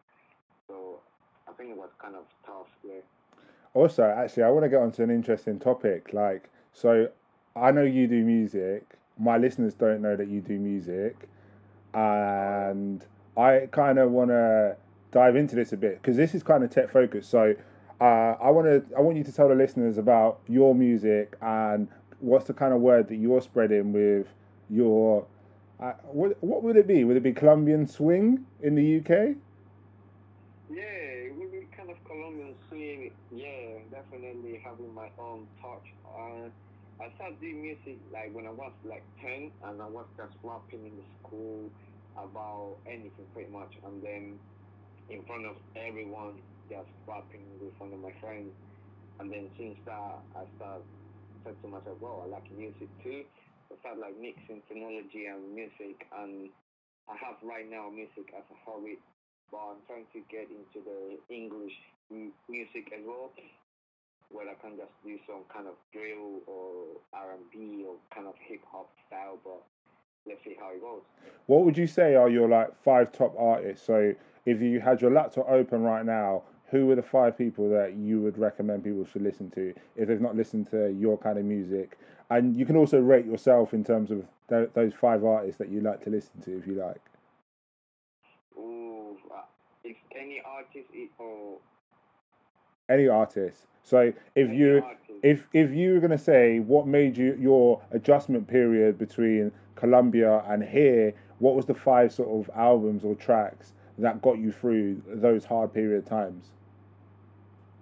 So 0.67 0.99
I 1.47 1.55
think 1.55 1.71
it 1.71 1.79
was 1.79 1.89
kind 1.97 2.19
of 2.19 2.27
tough 2.45 2.69
there. 2.83 3.05
Also, 3.73 4.03
actually, 4.03 4.43
I 4.43 4.49
want 4.49 4.63
to 4.63 4.69
get 4.69 4.81
onto 4.81 5.03
an 5.03 5.09
interesting 5.09 5.59
topic. 5.59 6.09
Like, 6.13 6.49
so 6.73 7.09
I 7.55 7.71
know 7.71 7.83
you 7.83 8.07
do 8.07 8.23
music. 8.23 8.83
My 9.17 9.37
listeners 9.37 9.73
don't 9.73 10.01
know 10.01 10.15
that 10.15 10.27
you 10.27 10.41
do 10.41 10.57
music, 10.57 11.15
and 11.93 13.05
I 13.37 13.67
kind 13.71 13.99
of 13.99 14.11
want 14.11 14.29
to 14.29 14.75
dive 15.11 15.35
into 15.35 15.55
this 15.55 15.73
a 15.73 15.77
bit 15.77 16.01
because 16.01 16.17
this 16.17 16.33
is 16.33 16.43
kind 16.43 16.63
of 16.63 16.69
tech 16.69 16.89
focused. 16.89 17.29
So 17.29 17.55
uh, 17.99 18.35
I 18.41 18.49
want 18.49 18.67
to 18.67 18.83
I 18.97 19.01
want 19.01 19.17
you 19.17 19.23
to 19.23 19.31
tell 19.31 19.47
the 19.47 19.55
listeners 19.55 19.97
about 19.97 20.39
your 20.47 20.73
music 20.73 21.37
and 21.41 21.87
what's 22.19 22.45
the 22.45 22.53
kind 22.53 22.73
of 22.73 22.81
word 22.81 23.07
that 23.09 23.17
you're 23.17 23.41
spreading 23.41 23.91
with 23.93 24.27
your 24.69 25.25
uh, 25.79 25.93
what 26.11 26.37
what 26.41 26.63
would 26.63 26.77
it 26.77 26.87
be? 26.87 27.03
Would 27.03 27.17
it 27.17 27.23
be 27.23 27.33
Colombian 27.33 27.87
swing 27.87 28.45
in 28.61 28.75
the 28.75 28.99
UK? 28.99 29.35
Yeah, 30.69 30.81
it 30.81 31.35
would 31.35 31.51
be 31.51 31.67
kind 31.75 31.89
of 31.89 32.03
Colombian 32.05 32.55
swing. 32.69 33.11
Yeah, 33.41 33.89
definitely 33.89 34.61
having 34.61 34.93
my 34.93 35.09
own 35.17 35.49
touch. 35.57 35.87
Uh, 36.05 36.53
I 37.01 37.09
started 37.17 37.41
doing 37.41 37.61
music 37.65 37.97
like 38.13 38.29
when 38.37 38.45
I 38.45 38.53
was 38.53 38.73
like 38.85 39.05
10 39.17 39.49
and 39.65 39.81
I 39.81 39.89
was 39.89 40.05
just 40.13 40.37
rapping 40.45 40.85
in 40.85 41.01
the 41.01 41.07
school 41.17 41.73
about 42.13 42.77
anything 42.85 43.25
pretty 43.33 43.49
much 43.49 43.73
and 43.81 44.03
then 44.05 44.37
in 45.09 45.23
front 45.25 45.45
of 45.49 45.57
everyone, 45.75 46.39
just 46.69 46.91
rapping 47.09 47.57
with 47.59 47.73
one 47.79 47.93
of 47.93 47.99
my 47.99 48.13
friends. 48.21 48.53
And 49.19 49.31
then 49.31 49.49
since 49.57 49.77
that, 49.85 50.23
I 50.37 50.45
started 50.57 50.85
said 51.43 51.57
to 51.61 51.67
myself, 51.69 51.97
"Well, 52.01 52.23
I 52.23 52.27
like 52.29 52.47
music 52.51 52.89
too." 53.03 53.25
I 53.71 53.77
started 53.81 54.01
like 54.01 54.17
mixing 54.17 54.61
technology 54.67 55.25
and 55.27 55.53
music, 55.55 56.05
and 56.13 56.49
I 57.09 57.15
have 57.17 57.37
right 57.43 57.67
now 57.69 57.89
music 57.89 58.29
as 58.37 58.45
a 58.51 58.57
hobby, 58.65 58.99
but 59.51 59.59
I'm 59.59 59.81
trying 59.87 60.07
to 60.13 60.19
get 60.31 60.47
into 60.49 60.79
the 60.85 61.19
English 61.33 61.73
m- 62.09 62.31
music 62.49 62.91
as 62.95 63.03
well, 63.05 63.31
where 64.31 64.47
I 64.49 64.55
can 64.61 64.77
just 64.77 64.91
do 65.03 65.17
some 65.27 65.43
kind 65.53 65.67
of 65.67 65.75
drill 65.91 66.39
or 66.47 66.97
R&B 67.13 67.85
or 67.87 67.95
kind 68.15 68.27
of 68.27 68.33
hip 68.47 68.61
hop 68.71 68.89
style, 69.07 69.37
but 69.43 69.61
let's 70.25 70.43
see 70.43 70.55
how 70.59 70.71
it 70.71 70.81
goes. 70.81 71.01
What 71.47 71.65
would 71.65 71.77
you 71.77 71.87
say 71.87 72.15
are 72.15 72.29
your 72.29 72.47
like 72.47 72.75
five 72.83 73.11
top 73.11 73.35
artists? 73.37 73.85
So 73.85 74.13
if 74.45 74.61
you 74.61 74.79
had 74.79 75.01
your 75.01 75.11
laptop 75.11 75.49
open 75.49 75.81
right 75.81 76.05
now, 76.05 76.43
who 76.69 76.89
are 76.89 76.95
the 76.95 77.03
five 77.03 77.37
people 77.37 77.69
that 77.71 77.95
you 77.97 78.21
would 78.21 78.37
recommend 78.37 78.85
people 78.85 79.05
should 79.05 79.21
listen 79.23 79.51
to 79.51 79.73
if 79.97 80.07
they've 80.07 80.21
not 80.21 80.37
listened 80.37 80.71
to 80.71 80.89
your 80.91 81.17
kind 81.17 81.37
of 81.37 81.43
music? 81.43 81.97
And 82.29 82.55
you 82.55 82.65
can 82.65 82.77
also 82.77 82.99
rate 82.99 83.25
yourself 83.25 83.73
in 83.73 83.83
terms 83.83 84.09
of 84.09 84.25
th- 84.49 84.69
those 84.73 84.93
five 84.93 85.25
artists 85.25 85.57
that 85.57 85.67
you 85.69 85.81
like 85.81 86.01
to 86.05 86.09
listen 86.09 86.41
to, 86.43 86.57
if 86.57 86.65
you 86.65 86.75
like. 86.75 87.01
If 89.83 89.97
any 90.15 90.41
artist 90.45 90.87
or 91.17 91.57
Any 92.89 93.07
artist. 93.07 93.67
So 93.83 94.13
if 94.35 94.49
any 94.49 94.57
you 94.57 94.81
artist, 94.83 95.11
if 95.23 95.47
if 95.53 95.71
you 95.71 95.93
were 95.93 95.99
gonna 95.99 96.17
say 96.17 96.59
what 96.59 96.87
made 96.87 97.17
you 97.17 97.37
your 97.39 97.81
adjustment 97.91 98.47
period 98.47 98.97
between 98.97 99.51
Colombia 99.75 100.43
and 100.47 100.63
here, 100.63 101.13
what 101.39 101.55
was 101.55 101.65
the 101.65 101.73
five 101.73 102.13
sort 102.13 102.29
of 102.29 102.53
albums 102.55 103.03
or 103.03 103.15
tracks 103.15 103.73
that 103.97 104.21
got 104.21 104.37
you 104.37 104.51
through 104.51 105.01
those 105.07 105.45
hard 105.45 105.73
period 105.73 106.05
times? 106.05 106.51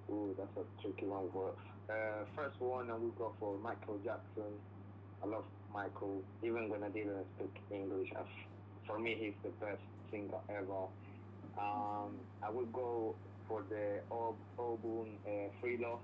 ooh, 0.09 0.35
that's 0.37 0.55
a 0.57 0.81
tricky 0.81 1.05
one. 1.05 1.29
But 1.33 1.55
uh, 1.93 2.25
first 2.35 2.59
one, 2.59 2.89
I 2.89 2.93
will 2.93 3.15
go 3.17 3.33
for 3.39 3.57
Michael 3.59 3.99
Jackson. 4.03 4.51
I 5.23 5.27
love 5.27 5.43
Michael, 5.73 6.23
even 6.43 6.69
when 6.69 6.83
I 6.83 6.89
didn't 6.89 7.25
speak 7.37 7.53
English. 7.71 8.09
I 8.15 8.21
for 8.87 8.99
me, 8.99 9.15
he's 9.19 9.33
the 9.43 9.49
best 9.63 9.81
singer 10.11 10.41
ever. 10.49 10.87
Um, 11.59 12.23
I 12.41 12.49
would 12.49 12.71
go 12.71 13.15
for 13.47 13.63
the 13.69 13.99
al- 14.11 14.39
album 14.57 15.19
uh, 15.27 15.49
Free 15.59 15.77
Love. 15.81 15.99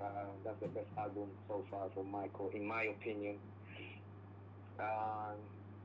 Uh, 0.00 0.36
that's 0.44 0.60
the 0.60 0.68
best 0.68 0.92
album 0.98 1.30
so 1.48 1.64
far 1.70 1.88
from 1.94 2.10
Michael, 2.12 2.50
in 2.54 2.66
my 2.66 2.84
opinion. 2.84 3.36
Um, 4.78 5.40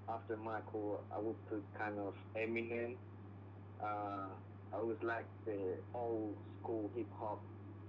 after 0.09 0.37
Michael, 0.37 1.01
I 1.15 1.19
would 1.19 1.39
put 1.49 1.63
kind 1.77 1.97
of 1.97 2.13
Eminem. 2.37 2.97
Uh, 3.81 4.35
I 4.73 4.77
always 4.77 4.97
like 5.03 5.25
the 5.45 5.77
old 5.95 6.35
school 6.61 6.91
hip 6.95 7.09
hop. 7.17 7.41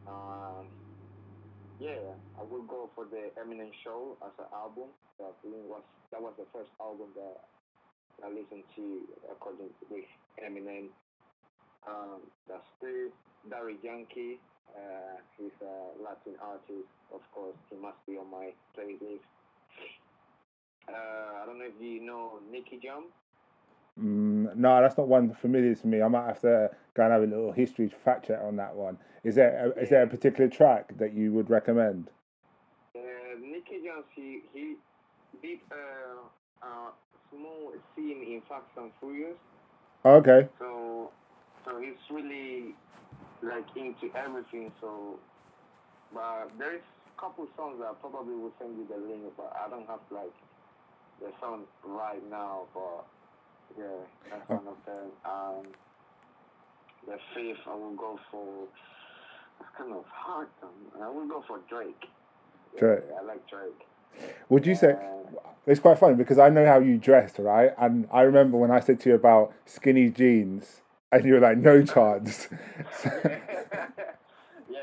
Um, 0.07 0.67
yeah, 1.79 2.15
I 2.39 2.43
would 2.49 2.69
go 2.69 2.91
for 2.95 3.05
the 3.05 3.31
Eminem 3.41 3.71
Show 3.85 4.17
as 4.25 4.33
an 4.39 4.47
album. 4.55 4.95
That 5.19 5.35
was 5.45 5.83
that 6.13 6.23
was 6.23 6.35
the 6.39 6.47
first 6.53 6.71
album 6.81 7.09
that 7.17 7.37
I 8.25 8.29
listened 8.29 8.65
to 8.77 8.85
according 9.31 9.69
to 9.69 9.85
with 9.91 10.07
Eminem. 10.39 10.91
Um, 11.89 12.21
that's 12.49 12.67
two. 12.81 13.11
Daddy 13.51 13.77
Yankee. 13.83 14.39
Uh, 14.75 15.19
he's 15.37 15.51
a 15.61 16.03
Latin 16.03 16.35
artist, 16.41 16.89
of 17.13 17.21
course. 17.35 17.57
He 17.71 17.77
must 17.77 17.99
be 18.07 18.17
on 18.17 18.31
my 18.31 18.51
playlist. 18.77 19.21
Uh, 20.89 21.43
I 21.43 21.47
don't 21.47 21.59
know 21.59 21.67
if 21.67 21.75
you 21.81 22.01
know 22.05 22.39
Nicky 22.51 22.79
Jam. 22.83 23.05
Mm, 24.01 24.57
no, 24.57 24.81
that's 24.81 24.97
not 24.97 25.09
one 25.09 25.33
familiar 25.35 25.75
to 25.75 25.87
me. 25.87 26.01
I 26.01 26.09
might 26.09 26.27
have 26.27 26.41
to 26.41 26.71
go 26.95 27.03
and 27.03 27.13
have 27.13 27.23
a 27.23 27.27
little 27.27 27.53
history 27.53 27.93
fact 28.05 28.27
check 28.27 28.41
on 28.43 28.57
that 28.57 28.75
one. 28.75 28.97
Is 29.25 29.35
there 29.35 29.73
a, 29.77 29.83
is 29.83 29.91
there 29.91 30.03
a 30.03 30.07
particular 30.07 30.49
track 30.49 30.97
that 30.99 31.13
you 31.13 31.33
would 31.33 31.51
recommend? 31.51 32.09
Uh, 32.97 33.01
Nicky 33.41 33.83
Jam, 33.85 34.05
he, 34.15 34.41
he 34.55 34.77
did 35.43 35.59
a, 35.71 36.67
a 36.67 36.93
small 37.31 37.73
scene 37.95 38.23
in 38.23 38.43
Fast 38.49 38.65
and 38.77 38.91
Furious. 39.01 39.37
Okay, 40.05 40.49
So, 40.59 41.11
so 41.65 41.81
he's 41.81 41.95
really 42.11 42.75
like 43.67 43.77
into 43.77 44.17
everything. 44.17 44.73
So, 44.81 45.19
but 46.15 46.51
there 46.59 46.75
is 46.75 46.83
a 47.17 47.21
couple 47.21 47.47
songs 47.57 47.79
that 47.81 47.87
I 47.87 47.95
probably 48.01 48.35
will 48.35 48.53
send 48.59 48.77
you 48.77 48.87
the 48.89 48.97
link, 49.07 49.23
but 49.37 49.53
I 49.55 49.69
don't 49.71 49.87
have 49.87 50.01
like 50.11 50.33
the 51.21 51.31
song 51.41 51.65
right 51.85 52.23
now. 52.31 52.63
But 52.75 53.05
yeah, 53.79 53.85
that's 54.31 54.43
Oh. 54.51 54.55
one 54.57 54.69
of 54.69 54.79
them. 54.87 55.11
Um, 55.25 55.63
the 57.07 57.19
fifth, 57.35 57.67
I 57.67 57.75
will 57.75 57.95
go 57.97 58.19
for. 58.31 58.47
It's 59.61 59.69
kind 59.79 59.93
of 59.93 60.05
hard. 60.11 60.49
I 61.01 61.09
will 61.09 61.27
go 61.29 61.45
for 61.47 61.61
Drake. 61.69 62.05
Yeah, 62.75 62.81
Drake. 62.81 63.05
I 63.21 63.23
like 63.25 63.49
Drake. 63.49 63.87
would 64.49 64.67
you 64.67 64.75
say 64.75 64.97
it's 65.67 65.81
quite 65.81 65.99
funny 65.99 66.15
because 66.17 66.39
I 66.39 66.49
know 66.49 66.67
how 66.67 66.81
you 66.81 66.99
dressed, 66.99 67.39
right? 67.39 67.73
And 67.79 68.09
I 68.13 68.23
remember 68.23 68.57
when 68.59 68.71
I 68.71 68.81
said 68.81 68.99
to 69.01 69.11
you 69.11 69.15
about 69.15 69.53
skinny 69.65 70.11
jeans, 70.11 70.81
and 71.13 71.25
you 71.25 71.35
were 71.35 71.41
like, 71.41 71.59
"No 71.59 71.83
chance." 71.85 72.49
yeah, 73.05 73.39
yeah, 74.71 74.79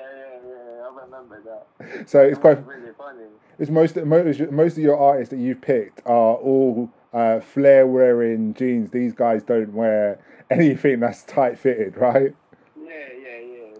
yeah. 0.48 0.88
I 0.88 1.05
remember 1.05 1.41
that. 1.45 2.09
so 2.09 2.21
it's 2.21 2.38
That 2.38 2.41
quite 2.41 2.65
really 2.65 2.91
funny. 2.98 3.25
it's 3.57 3.69
most 3.69 3.95
most 3.98 4.39
most 4.51 4.74
of 4.77 4.83
your 4.83 4.98
artists 4.98 5.31
that 5.31 5.39
you've 5.39 5.62
picked 5.62 6.01
are 6.05 6.36
all 6.36 6.89
uh, 7.13 7.39
flare 7.39 7.88
wearing 7.88 8.53
jeans. 8.53 8.91
These 8.91 9.13
guys 9.13 9.43
don't 9.43 9.74
wear 9.74 10.19
anything 10.50 11.00
that's 11.00 11.24
tight 11.24 11.57
fitted, 11.59 11.98
right? 11.98 12.36
Yeah, 12.77 12.91
yeah, 13.21 13.39
yeah. 13.39 13.77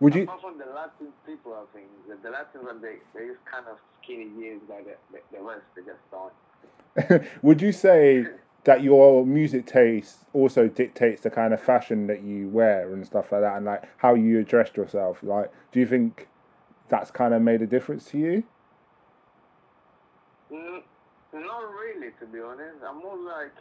Would 0.00 0.14
you? 0.14 0.22
Apart 0.24 0.40
from 0.40 0.58
the 0.58 0.66
Latin 0.66 1.08
people, 1.26 1.54
I 1.54 1.64
think 1.76 1.86
the, 2.08 2.16
the 2.22 2.30
Latins 2.30 2.64
when 2.64 2.80
they 2.80 2.96
they 3.14 3.26
use 3.26 3.38
kind 3.50 3.66
of 3.70 3.78
skinny 4.02 4.28
jeans, 4.38 4.62
like 4.68 4.84
the, 4.86 4.96
the, 5.12 5.38
the 5.38 5.42
rest 5.44 5.62
they 5.76 5.82
just 5.82 6.00
don't. 6.10 6.32
would 7.42 7.62
you 7.62 7.70
say 7.72 8.26
that 8.64 8.82
your 8.82 9.24
music 9.24 9.66
taste 9.66 10.24
also 10.32 10.68
dictates 10.68 11.22
the 11.22 11.30
kind 11.30 11.54
of 11.54 11.60
fashion 11.60 12.06
that 12.06 12.22
you 12.22 12.48
wear 12.48 12.92
and 12.92 13.06
stuff 13.06 13.32
like 13.32 13.40
that, 13.40 13.56
and 13.56 13.66
like 13.66 13.84
how 13.98 14.14
you 14.14 14.38
address 14.38 14.70
yourself. 14.76 15.22
Like, 15.22 15.52
do 15.72 15.80
you 15.80 15.86
think 15.86 16.28
that's 16.88 17.10
kind 17.10 17.34
of 17.34 17.42
made 17.42 17.62
a 17.62 17.66
difference 17.66 18.04
to 18.10 18.18
you? 18.18 18.42
Not 20.50 21.70
really, 21.70 22.10
to 22.20 22.26
be 22.26 22.40
honest. 22.40 22.80
I'm 22.86 22.98
more 23.00 23.16
like 23.16 23.52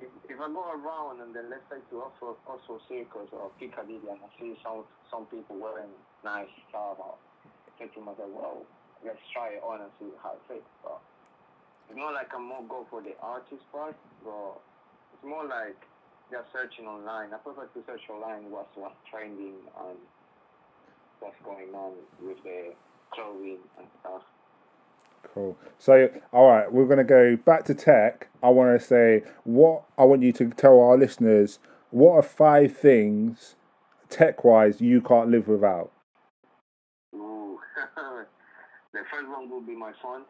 if, 0.00 0.08
if 0.28 0.40
I 0.40 0.48
go 0.48 0.72
around 0.72 1.20
and 1.20 1.34
then 1.34 1.50
let's 1.50 1.66
say 1.68 1.76
to 1.90 2.02
also 2.02 2.36
also 2.46 2.80
Circus 2.88 3.28
or 3.32 3.50
Piccadilly 3.58 4.00
and 4.08 4.20
I 4.24 4.28
see 4.40 4.56
some 4.62 4.84
some 5.10 5.26
people 5.26 5.56
wearing 5.60 5.90
nice 6.24 6.48
stuff, 6.68 6.96
I 7.00 7.12
say 7.78 7.88
to 7.92 8.00
myself, 8.00 8.30
well, 8.32 8.62
let's 9.04 9.20
try 9.32 9.58
it 9.58 9.62
on 9.62 9.82
and 9.82 9.90
see 9.98 10.08
how 10.22 10.32
it 10.32 10.42
fits. 10.48 10.70
But 10.82 11.00
it's 11.90 11.98
not 11.98 12.14
like 12.14 12.28
I'm 12.32 12.46
more 12.46 12.62
go 12.68 12.86
for 12.88 13.02
the 13.02 13.18
artist 13.20 13.66
part, 13.72 13.96
but 14.22 14.60
it's 15.12 15.24
more 15.24 15.44
like 15.44 15.76
just 16.30 16.46
searching 16.52 16.86
online. 16.86 17.34
I 17.34 17.38
prefer 17.38 17.66
to 17.66 17.80
search 17.84 18.02
online 18.08 18.48
what's 18.50 18.70
what's 18.76 18.94
trending 19.10 19.58
and 19.82 19.98
what's 21.18 21.34
going 21.44 21.74
on 21.74 21.94
with 22.22 22.38
the 22.44 22.74
clothing 23.12 23.58
and 23.76 23.88
stuff. 24.00 24.22
Cool. 25.34 25.56
So, 25.78 26.08
all 26.32 26.48
right, 26.48 26.72
we're 26.72 26.86
going 26.86 26.98
to 26.98 27.04
go 27.04 27.36
back 27.36 27.64
to 27.64 27.74
tech. 27.74 28.28
I 28.42 28.48
want 28.50 28.80
to 28.80 28.86
say 28.86 29.24
what 29.42 29.82
I 29.98 30.04
want 30.04 30.22
you 30.22 30.32
to 30.34 30.50
tell 30.50 30.80
our 30.80 30.96
listeners 30.96 31.58
what 31.90 32.12
are 32.12 32.22
five 32.22 32.76
things 32.76 33.56
tech 34.08 34.44
wise 34.44 34.80
you 34.80 35.00
can't 35.00 35.28
live 35.28 35.48
without? 35.48 35.90
Ooh. 37.16 37.58
the 38.92 39.00
first 39.10 39.28
one 39.28 39.50
will 39.50 39.60
be 39.60 39.74
my 39.74 39.92
phone. 40.00 40.22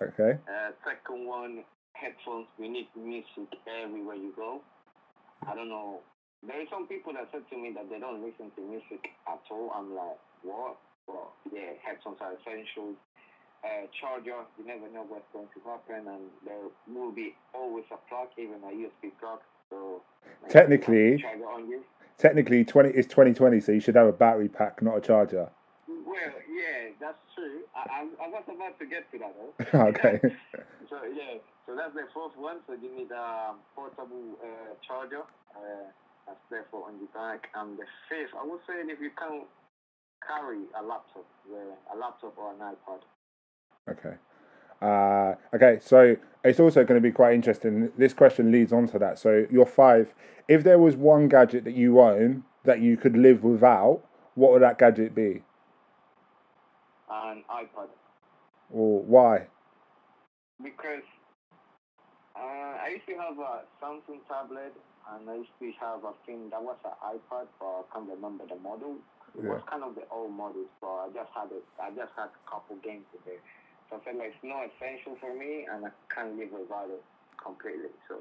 Okay. 0.00 0.38
Uh, 0.46 0.70
second 0.86 1.26
one, 1.26 1.64
headphones. 1.92 2.46
We 2.58 2.68
need 2.68 2.88
music 2.94 3.50
everywhere 3.66 4.14
you 4.14 4.32
go. 4.36 4.62
I 5.46 5.54
don't 5.54 5.68
know. 5.68 6.00
There 6.46 6.54
are 6.54 6.70
some 6.70 6.86
people 6.86 7.12
that 7.14 7.28
said 7.32 7.42
to 7.50 7.56
me 7.58 7.74
that 7.74 7.90
they 7.90 7.98
don't 7.98 8.22
listen 8.22 8.50
to 8.54 8.62
music 8.62 9.10
at 9.26 9.42
all. 9.50 9.72
I'm 9.74 9.94
like, 9.94 10.18
what? 10.42 10.78
Well, 11.08 11.32
yeah, 11.52 11.74
headphones 11.82 12.18
are 12.20 12.32
essential 12.38 12.94
uh, 13.64 13.86
charger. 13.98 14.46
You 14.58 14.66
never 14.66 14.86
know 14.92 15.04
what's 15.08 15.26
going 15.32 15.48
to 15.54 15.60
happen, 15.66 16.06
and 16.06 16.30
there 16.46 16.62
will 16.86 17.12
be 17.12 17.34
always 17.54 17.84
a 17.90 17.98
plug, 18.08 18.28
even 18.38 18.62
a 18.62 18.70
USB 18.70 19.10
plug. 19.18 19.40
So 19.70 20.02
technically, 20.48 21.24
technically, 22.18 22.64
twenty 22.64 22.90
is 22.90 23.06
twenty 23.06 23.34
twenty, 23.34 23.60
so 23.60 23.72
you 23.72 23.80
should 23.80 23.96
have 23.96 24.06
a 24.06 24.12
battery 24.12 24.48
pack, 24.48 24.80
not 24.80 24.98
a 24.98 25.00
charger. 25.00 25.50
Well, 26.08 26.40
yeah, 26.48 26.96
that's 26.96 27.20
true. 27.36 27.68
I, 27.76 28.00
I, 28.00 28.24
I 28.24 28.26
was 28.32 28.44
about 28.48 28.80
to 28.80 28.86
get 28.88 29.04
to 29.12 29.16
that. 29.20 29.32
Though. 29.36 29.52
okay. 29.92 30.16
so 30.88 31.04
yeah, 31.04 31.36
so 31.68 31.76
that's 31.76 31.92
the 31.92 32.08
fourth 32.16 32.32
one. 32.40 32.64
So 32.64 32.72
you 32.72 32.88
need 32.88 33.12
a 33.12 33.52
portable 33.76 34.40
uh, 34.40 34.72
charger. 34.80 35.28
Uh, 35.52 35.92
that's 36.24 36.40
therefore 36.48 36.88
on 36.88 36.96
your 36.96 37.12
back. 37.12 37.52
And 37.52 37.76
the 37.76 37.84
fifth, 38.08 38.32
I 38.32 38.44
would 38.44 38.64
say, 38.64 38.80
if 38.88 39.00
you 39.00 39.12
can 39.20 39.44
carry 40.24 40.64
a 40.72 40.82
laptop, 40.82 41.28
a 41.92 41.96
laptop 41.96 42.32
or 42.38 42.56
an 42.56 42.60
iPad, 42.60 43.04
Okay. 43.90 44.16
Uh, 44.80 45.34
okay, 45.54 45.78
so 45.80 46.16
it's 46.44 46.60
also 46.60 46.84
going 46.84 47.00
to 47.00 47.06
be 47.06 47.12
quite 47.12 47.34
interesting. 47.34 47.90
This 47.96 48.12
question 48.12 48.52
leads 48.52 48.72
on 48.72 48.86
to 48.88 48.98
that. 48.98 49.18
So 49.18 49.46
you're 49.50 49.66
five. 49.66 50.14
If 50.46 50.62
there 50.62 50.78
was 50.78 50.96
one 50.96 51.28
gadget 51.28 51.64
that 51.64 51.74
you 51.74 52.00
own 52.00 52.44
that 52.64 52.80
you 52.80 52.96
could 52.96 53.16
live 53.16 53.42
without, 53.42 54.02
what 54.34 54.52
would 54.52 54.62
that 54.62 54.78
gadget 54.78 55.14
be? 55.14 55.42
An 57.10 57.42
iPad. 57.50 57.88
Or 58.70 59.02
why? 59.02 59.46
Because 60.62 61.06
uh, 62.36 62.74
I 62.84 62.92
used 62.94 63.06
to 63.06 63.16
have 63.16 63.38
a 63.38 63.64
Samsung 63.80 64.20
tablet 64.28 64.74
and 65.12 65.28
I 65.28 65.36
used 65.36 65.56
to 65.60 65.72
have 65.80 66.04
a 66.04 66.12
thing 66.26 66.50
that 66.50 66.62
was 66.62 66.76
an 66.84 66.92
iPad, 67.00 67.48
but 67.58 67.66
I 67.66 67.82
can't 67.92 68.10
remember 68.10 68.44
the 68.46 68.60
model. 68.60 68.96
It 69.36 69.44
yeah. 69.44 69.50
was 69.50 69.62
kind 69.68 69.82
of 69.82 69.94
the 69.94 70.04
old 70.10 70.32
models, 70.32 70.68
but 70.80 70.88
I 70.88 71.08
just 71.14 71.30
had 71.34 71.48
it. 71.52 71.64
I 71.80 71.90
just 71.90 72.12
had 72.16 72.28
a 72.28 72.50
couple 72.50 72.76
games 72.84 73.04
with 73.12 73.26
it. 73.26 73.40
So 73.88 73.96
I 73.96 74.04
feel 74.04 74.18
like 74.18 74.34
it's 74.34 74.44
not 74.44 74.68
essential 74.68 75.16
for 75.20 75.32
me, 75.32 75.66
and 75.70 75.86
I 75.86 75.90
can't 76.12 76.36
live 76.36 76.52
without 76.52 76.88
it 76.90 77.02
completely. 77.42 77.90
So 78.08 78.16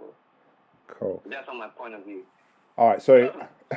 cool. 0.88 1.22
That's 1.30 1.48
on 1.50 1.60
my 1.60 1.68
point 1.68 1.94
of 1.94 2.06
view. 2.06 2.24
All 2.78 2.90
right. 2.90 3.02
So 3.02 3.32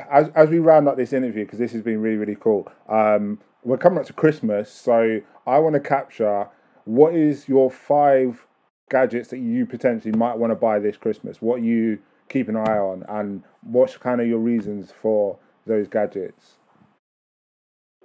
as 0.09 0.29
as 0.35 0.49
we 0.49 0.59
round 0.59 0.87
up 0.87 0.95
this 0.95 1.13
interview, 1.13 1.45
because 1.45 1.59
this 1.59 1.71
has 1.73 1.81
been 1.81 2.01
really 2.01 2.17
really 2.17 2.37
cool. 2.39 2.71
Um, 2.87 3.39
we're 3.63 3.77
coming 3.77 3.99
up 3.99 4.05
to 4.05 4.13
Christmas, 4.13 4.71
so 4.71 5.21
I 5.45 5.59
want 5.59 5.73
to 5.73 5.79
capture 5.79 6.47
what 6.85 7.13
is 7.13 7.47
your 7.47 7.69
five 7.69 8.45
gadgets 8.89 9.29
that 9.29 9.39
you 9.39 9.65
potentially 9.65 10.11
might 10.11 10.37
want 10.37 10.51
to 10.51 10.55
buy 10.55 10.79
this 10.79 10.97
Christmas. 10.97 11.41
What 11.41 11.61
you 11.61 11.99
keep 12.29 12.49
an 12.49 12.55
eye 12.55 12.77
on, 12.77 13.03
and 13.07 13.43
what's 13.63 13.97
kind 13.97 14.21
of 14.21 14.27
your 14.27 14.39
reasons 14.39 14.91
for 14.91 15.37
those 15.65 15.87
gadgets? 15.87 16.57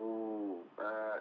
Ooh, 0.00 0.58
uh, 0.78 1.20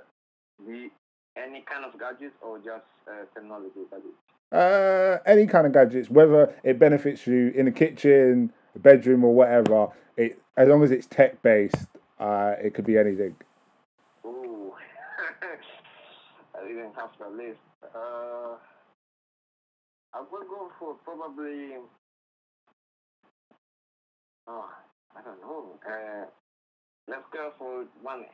the 0.66 0.90
any 1.38 1.62
kind 1.62 1.86
of 1.86 2.00
gadgets 2.00 2.36
or 2.42 2.58
just 2.58 2.86
uh, 3.08 3.26
technology 3.34 3.82
gadgets? 3.90 4.16
Uh, 4.52 5.18
any 5.26 5.48
kind 5.48 5.66
of 5.66 5.74
gadgets, 5.74 6.10
whether 6.10 6.54
it 6.64 6.78
benefits 6.78 7.26
you 7.26 7.52
in 7.56 7.66
the 7.66 7.72
kitchen, 7.72 8.52
bedroom, 8.76 9.24
or 9.24 9.34
whatever. 9.34 9.88
It 10.18 10.42
as 10.58 10.68
long 10.68 10.84
as 10.84 10.92
it's 10.92 11.08
tech 11.08 11.42
based, 11.42 11.88
uh, 12.20 12.54
it 12.62 12.74
could 12.74 12.86
be 12.86 12.98
anything. 12.98 13.36
I 16.56 16.68
didn't 16.68 16.96
have 16.96 17.12
the 17.20 17.30
list. 17.30 17.60
Uh, 17.84 18.58
I 20.14 20.20
would 20.32 20.48
go 20.48 20.72
for 20.80 20.96
probably. 21.04 21.78
Oh, 24.48 24.70
I 25.16 25.22
don't 25.22 25.42
know. 25.42 25.80
Uh, 25.86 26.26
let's 27.08 27.26
go 27.34 27.52
for 27.58 27.86
one 28.02 28.26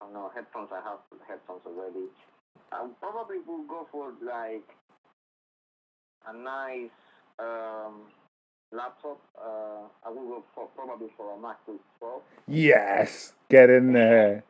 Oh 0.00 0.08
no, 0.12 0.30
headphones. 0.34 0.68
I 0.72 0.80
have 0.88 0.98
headphones 1.26 1.62
already. 1.66 2.06
I 2.70 2.86
probably 3.00 3.38
will 3.46 3.64
go 3.64 3.86
for 3.90 4.12
like 4.24 4.68
a 6.28 6.36
nice 6.36 6.90
um, 7.38 8.02
laptop. 8.72 9.20
Uh, 9.36 9.88
I 10.06 10.10
will 10.10 10.28
go 10.28 10.44
for 10.54 10.68
probably 10.76 11.08
for 11.16 11.34
a 11.34 11.36
MacBook 11.36 11.80
Pro. 11.98 12.22
Yes, 12.46 13.32
get 13.48 13.70
in 13.70 13.92
there. 13.92 14.44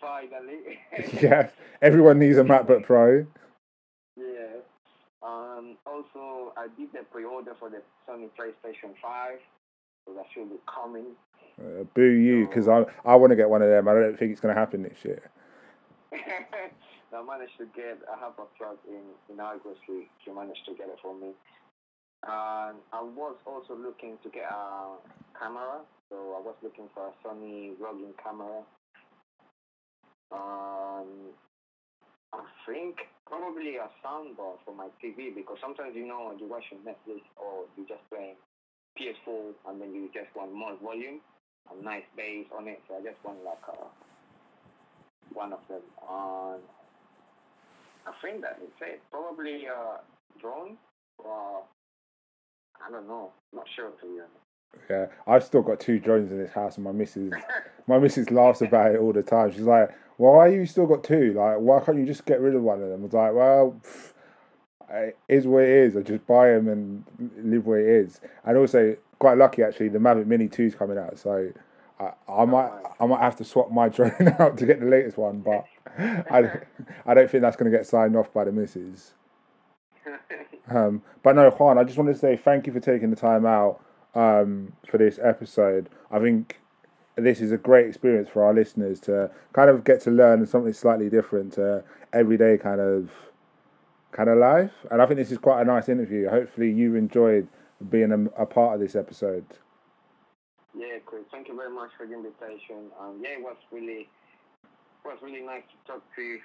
Finally. 0.00 0.78
yes, 1.22 1.50
everyone 1.82 2.18
needs 2.18 2.38
a 2.38 2.44
MacBook 2.44 2.84
Pro. 2.84 3.26
Yeah. 4.16 4.60
Um. 5.22 5.76
Also, 5.86 6.52
I 6.56 6.68
did 6.78 6.92
the 6.92 7.00
pre-order 7.10 7.52
for 7.58 7.70
the 7.70 7.82
Sony 8.08 8.28
PlayStation 8.38 8.94
Five, 9.02 9.38
so 10.06 10.14
that 10.14 10.26
should 10.32 10.50
be 10.50 10.56
coming. 10.72 11.06
Uh, 11.60 11.84
boo 11.94 12.02
you, 12.02 12.46
because 12.46 12.68
I 12.68 12.84
I 13.04 13.16
want 13.16 13.30
to 13.30 13.36
get 13.36 13.50
one 13.50 13.62
of 13.62 13.68
them. 13.68 13.88
I 13.88 13.94
don't 13.94 14.18
think 14.18 14.32
it's 14.32 14.40
going 14.40 14.54
to 14.54 14.58
happen 14.58 14.82
this 14.82 15.04
year. 15.04 15.30
I 16.12 17.22
managed 17.22 17.58
to 17.58 17.66
get. 17.74 17.98
I 18.06 18.18
have 18.20 18.34
a 18.38 18.46
plug 18.56 18.78
in 18.86 19.02
in 19.32 19.40
Argos. 19.40 19.76
She 19.86 20.30
managed 20.30 20.64
to 20.66 20.74
get 20.74 20.88
it 20.88 20.98
for 21.02 21.14
me. 21.14 21.32
And 22.26 22.78
I 22.92 23.02
was 23.02 23.36
also 23.46 23.76
looking 23.76 24.18
to 24.24 24.28
get 24.28 24.50
a 24.50 24.96
camera, 25.38 25.80
so 26.10 26.34
I 26.36 26.40
was 26.42 26.56
looking 26.62 26.88
for 26.92 27.08
a 27.08 27.12
Sony 27.26 27.76
vlogging 27.76 28.12
camera. 28.22 28.62
Um, 30.32 31.32
I 32.32 32.44
think 32.66 32.96
probably 33.26 33.76
a 33.76 33.88
soundbar 34.04 34.60
for 34.64 34.74
my 34.74 34.88
TV 35.02 35.34
because 35.34 35.56
sometimes 35.60 35.94
you 35.94 36.06
know 36.06 36.34
you're 36.38 36.48
watching 36.48 36.78
Netflix 36.84 37.24
or 37.36 37.64
you're 37.76 37.88
just 37.88 38.04
playing 38.10 38.36
PS4 38.98 39.52
and 39.68 39.80
then 39.80 39.94
you 39.94 40.10
just 40.12 40.34
want 40.36 40.52
more 40.52 40.76
volume 40.82 41.20
a 41.70 41.84
nice 41.84 42.04
bass 42.16 42.46
on 42.56 42.68
it. 42.68 42.80
So 42.88 42.96
I 42.96 43.00
just 43.02 43.22
want 43.24 43.38
like 43.44 43.62
a, 43.68 45.34
one 45.34 45.52
of 45.52 45.60
them 45.68 45.82
on. 46.08 46.58
I 48.06 48.12
think 48.22 48.42
that 48.42 48.58
is 48.62 48.72
it. 48.80 49.00
Probably 49.10 49.66
a 49.66 50.00
drone 50.40 50.76
or 51.18 51.62
I 52.86 52.90
don't 52.90 53.06
know. 53.08 53.32
Not 53.52 53.66
sure 53.74 53.90
to 53.90 54.06
be 54.06 54.20
honest. 54.20 54.88
Yeah, 54.90 55.06
I've 55.26 55.44
still 55.44 55.62
got 55.62 55.80
two 55.80 55.98
drones 55.98 56.30
in 56.30 56.38
this 56.38 56.52
house, 56.52 56.76
and 56.76 56.84
my 56.84 56.92
missus, 56.92 57.32
my 57.88 57.98
missus 57.98 58.30
laughs 58.30 58.60
about 58.60 58.94
it 58.94 59.00
all 59.00 59.12
the 59.12 59.22
time. 59.22 59.50
She's 59.50 59.62
like, 59.62 59.90
"Why 60.16 60.48
you 60.48 60.66
still 60.66 60.86
got 60.86 61.02
two? 61.02 61.32
Like, 61.32 61.58
why 61.58 61.80
can't 61.80 61.98
you 61.98 62.06
just 62.06 62.24
get 62.26 62.40
rid 62.40 62.54
of 62.54 62.62
one 62.62 62.82
of 62.82 62.88
them?" 62.88 63.00
I 63.00 63.04
was 63.04 63.12
like, 63.12 63.34
"Well, 63.34 63.80
it 64.90 65.16
is 65.28 65.46
what 65.46 65.64
it 65.64 65.70
is. 65.70 65.96
I 65.96 66.02
just 66.02 66.26
buy 66.26 66.50
them 66.50 66.68
and 66.68 67.04
live 67.42 67.66
where 67.66 67.80
it 67.80 68.04
is." 68.06 68.20
And 68.44 68.56
also, 68.56 68.96
quite 69.18 69.38
lucky 69.38 69.62
actually. 69.62 69.88
The 69.88 69.98
Mavic 69.98 70.26
Mini 70.26 70.48
2 70.48 70.64
is 70.64 70.74
coming 70.74 70.98
out, 70.98 71.18
so 71.18 71.50
I, 72.00 72.12
I 72.28 72.44
might 72.44 72.70
I 73.00 73.06
might 73.06 73.20
have 73.20 73.36
to 73.36 73.44
swap 73.44 73.70
my 73.70 73.88
drone 73.88 74.34
out 74.38 74.58
to 74.58 74.66
get 74.66 74.80
the 74.80 74.86
latest 74.86 75.16
one, 75.16 75.40
but 75.40 75.64
I, 75.98 76.60
I 77.06 77.14
don't 77.14 77.30
think 77.30 77.42
that's 77.42 77.56
going 77.56 77.70
to 77.70 77.76
get 77.76 77.86
signed 77.86 78.16
off 78.16 78.32
by 78.32 78.44
the 78.44 78.52
missus. 78.52 79.14
Um, 80.70 81.00
but 81.22 81.34
no, 81.34 81.48
Juan, 81.48 81.78
I 81.78 81.84
just 81.84 81.96
wanted 81.96 82.12
to 82.12 82.18
say 82.18 82.36
thank 82.36 82.66
you 82.66 82.74
for 82.74 82.80
taking 82.80 83.08
the 83.08 83.16
time 83.16 83.46
out 83.46 83.82
um, 84.14 84.74
for 84.86 84.98
this 84.98 85.18
episode. 85.18 85.88
I 86.10 86.18
think 86.18 86.60
this 87.24 87.40
is 87.40 87.52
a 87.52 87.56
great 87.56 87.86
experience 87.86 88.28
for 88.28 88.44
our 88.44 88.54
listeners 88.54 89.00
to 89.00 89.30
kind 89.52 89.70
of 89.70 89.84
get 89.84 90.00
to 90.02 90.10
learn 90.10 90.46
something 90.46 90.72
slightly 90.72 91.08
different 91.08 91.52
to 91.54 91.82
everyday 92.12 92.56
kind 92.56 92.80
of 92.80 93.10
kind 94.12 94.28
of 94.28 94.38
life. 94.38 94.72
And 94.90 95.02
I 95.02 95.06
think 95.06 95.18
this 95.18 95.30
is 95.30 95.38
quite 95.38 95.62
a 95.62 95.64
nice 95.64 95.88
interview. 95.88 96.28
Hopefully, 96.28 96.70
you 96.70 96.94
enjoyed 96.94 97.48
being 97.90 98.12
a, 98.12 98.42
a 98.42 98.46
part 98.46 98.74
of 98.74 98.80
this 98.80 98.96
episode. 98.96 99.44
Yeah, 100.76 100.98
Chris. 101.04 101.24
Thank 101.30 101.48
you 101.48 101.56
very 101.56 101.74
much 101.74 101.90
for 101.96 102.06
the 102.06 102.14
invitation. 102.14 102.90
Um, 103.00 103.20
yeah, 103.22 103.38
it 103.38 103.42
was 103.42 103.56
really 103.72 104.08
it 105.04 105.04
was 105.04 105.18
really 105.22 105.42
nice 105.42 105.62
to 105.70 105.92
talk 105.92 106.02
to 106.16 106.22
you 106.22 106.38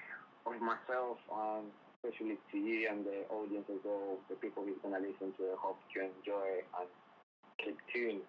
of 0.46 0.60
myself, 0.62 1.18
um, 1.32 1.72
especially 2.04 2.38
to 2.52 2.58
you 2.58 2.90
and 2.90 3.06
the 3.06 3.24
audience 3.30 3.66
as 3.70 3.80
well, 3.84 4.18
the 4.30 4.36
people 4.36 4.64
who's 4.64 4.78
gonna 4.84 5.00
listen 5.00 5.32
to. 5.38 5.44
it. 5.52 5.58
hope 5.58 5.78
you 5.96 6.02
enjoy 6.02 6.64
and 6.80 6.88
keep 7.64 7.78
tuned. 7.94 8.22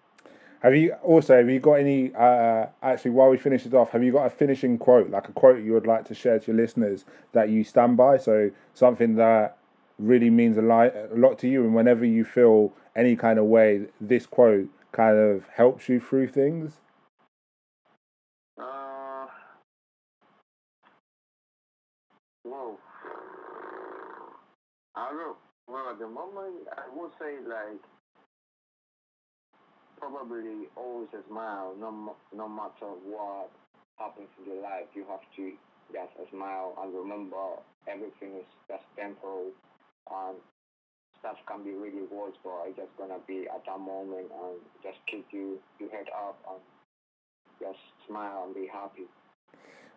Have 0.63 0.75
you 0.75 0.93
also 1.03 1.37
have 1.37 1.51
you 1.51 1.61
got 1.61 1.75
any 1.75 2.15
uh, 2.15 2.67
actually 2.83 3.11
while 3.11 3.29
we 3.29 3.37
finish 3.37 3.67
it 3.67 3.75
off? 3.75 3.91
Have 3.91 4.03
you 4.03 4.13
got 4.13 4.25
a 4.25 4.31
finishing 4.31 4.79
quote, 4.79 5.11
like 5.11 5.29
a 5.29 5.33
quote 5.33 5.63
you 5.63 5.75
would 5.75 5.87
like 5.87 6.07
to 6.07 6.15
share 6.15 6.39
to 6.39 6.47
your 6.53 6.57
listeners 6.57 7.05
that 7.33 7.51
you 7.51 7.65
stand 7.65 7.99
by? 7.99 8.17
So 8.17 8.51
something 8.73 9.17
that 9.17 9.59
really 9.99 10.31
means 10.31 10.57
a 10.57 10.63
lot, 10.63 10.95
a 10.95 11.15
lot 11.15 11.39
to 11.41 11.49
you, 11.49 11.65
and 11.65 11.75
whenever 11.75 12.07
you 12.07 12.25
feel 12.25 12.73
any 12.97 13.15
kind 13.15 13.39
of 13.39 13.45
way, 13.45 13.89
this 14.01 14.25
quote 14.25 14.69
kind 14.93 15.19
of 15.19 15.45
helps 15.55 15.89
you 15.89 16.01
through 16.01 16.29
things. 16.29 16.81
Uh, 18.59 19.27
whoa. 22.45 22.79
I 24.97 25.11
don't. 25.11 25.37
Well, 25.67 25.91
at 25.91 25.99
the 25.99 26.09
moment, 26.09 26.69
I 26.75 26.85
would 26.97 27.11
say 27.19 27.37
like 27.47 27.83
probably 30.11 30.69
always 30.77 31.09
a 31.15 31.23
smile, 31.29 31.75
no, 31.79 32.17
no 32.35 32.49
matter 32.49 32.93
what 33.05 33.51
happens 33.99 34.29
in 34.39 34.53
your 34.53 34.63
life. 34.63 34.89
You 34.95 35.05
have 35.09 35.25
to 35.37 35.53
just 35.93 36.31
smile 36.31 36.75
and 36.81 36.95
remember 36.95 37.61
everything 37.89 38.37
is 38.41 38.49
just 38.69 38.85
temporal 38.97 39.53
and 40.11 40.37
stuff 41.21 41.37
can 41.49 41.65
be 41.65 41.73
really 41.73 42.05
worse, 42.11 42.37
but 42.43 42.69
it's 42.69 42.77
just 42.77 42.93
gonna 42.99 43.21
be 43.27 43.47
at 43.49 43.65
that 43.67 43.81
moment 43.81 44.29
and 44.29 44.61
just 44.83 44.99
keep 45.11 45.27
you 45.33 45.59
your 45.81 45.91
head 45.91 46.07
up 46.13 46.37
and 46.51 46.61
just 47.61 47.81
smile 48.07 48.45
and 48.47 48.55
be 48.55 48.69
happy. 48.71 49.09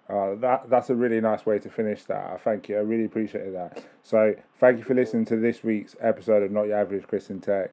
Uh, 0.09 0.35
that 0.35 0.69
that's 0.69 0.89
a 0.89 0.95
really 0.95 1.19
nice 1.19 1.45
way 1.45 1.59
to 1.59 1.69
finish 1.69 2.05
that. 2.05 2.41
Thank 2.41 2.69
you. 2.69 2.77
I 2.77 2.79
really 2.79 3.05
appreciate 3.05 3.51
that. 3.51 3.83
So 4.03 4.35
thank 4.57 4.77
you 4.77 4.83
for 4.83 4.95
listening 4.95 5.25
to 5.25 5.35
this 5.35 5.63
week's 5.63 5.97
episode 5.99 6.43
of 6.43 6.51
Not 6.51 6.67
Your 6.67 6.77
Average 6.77 7.07
Christian 7.07 7.41
Tech. 7.41 7.71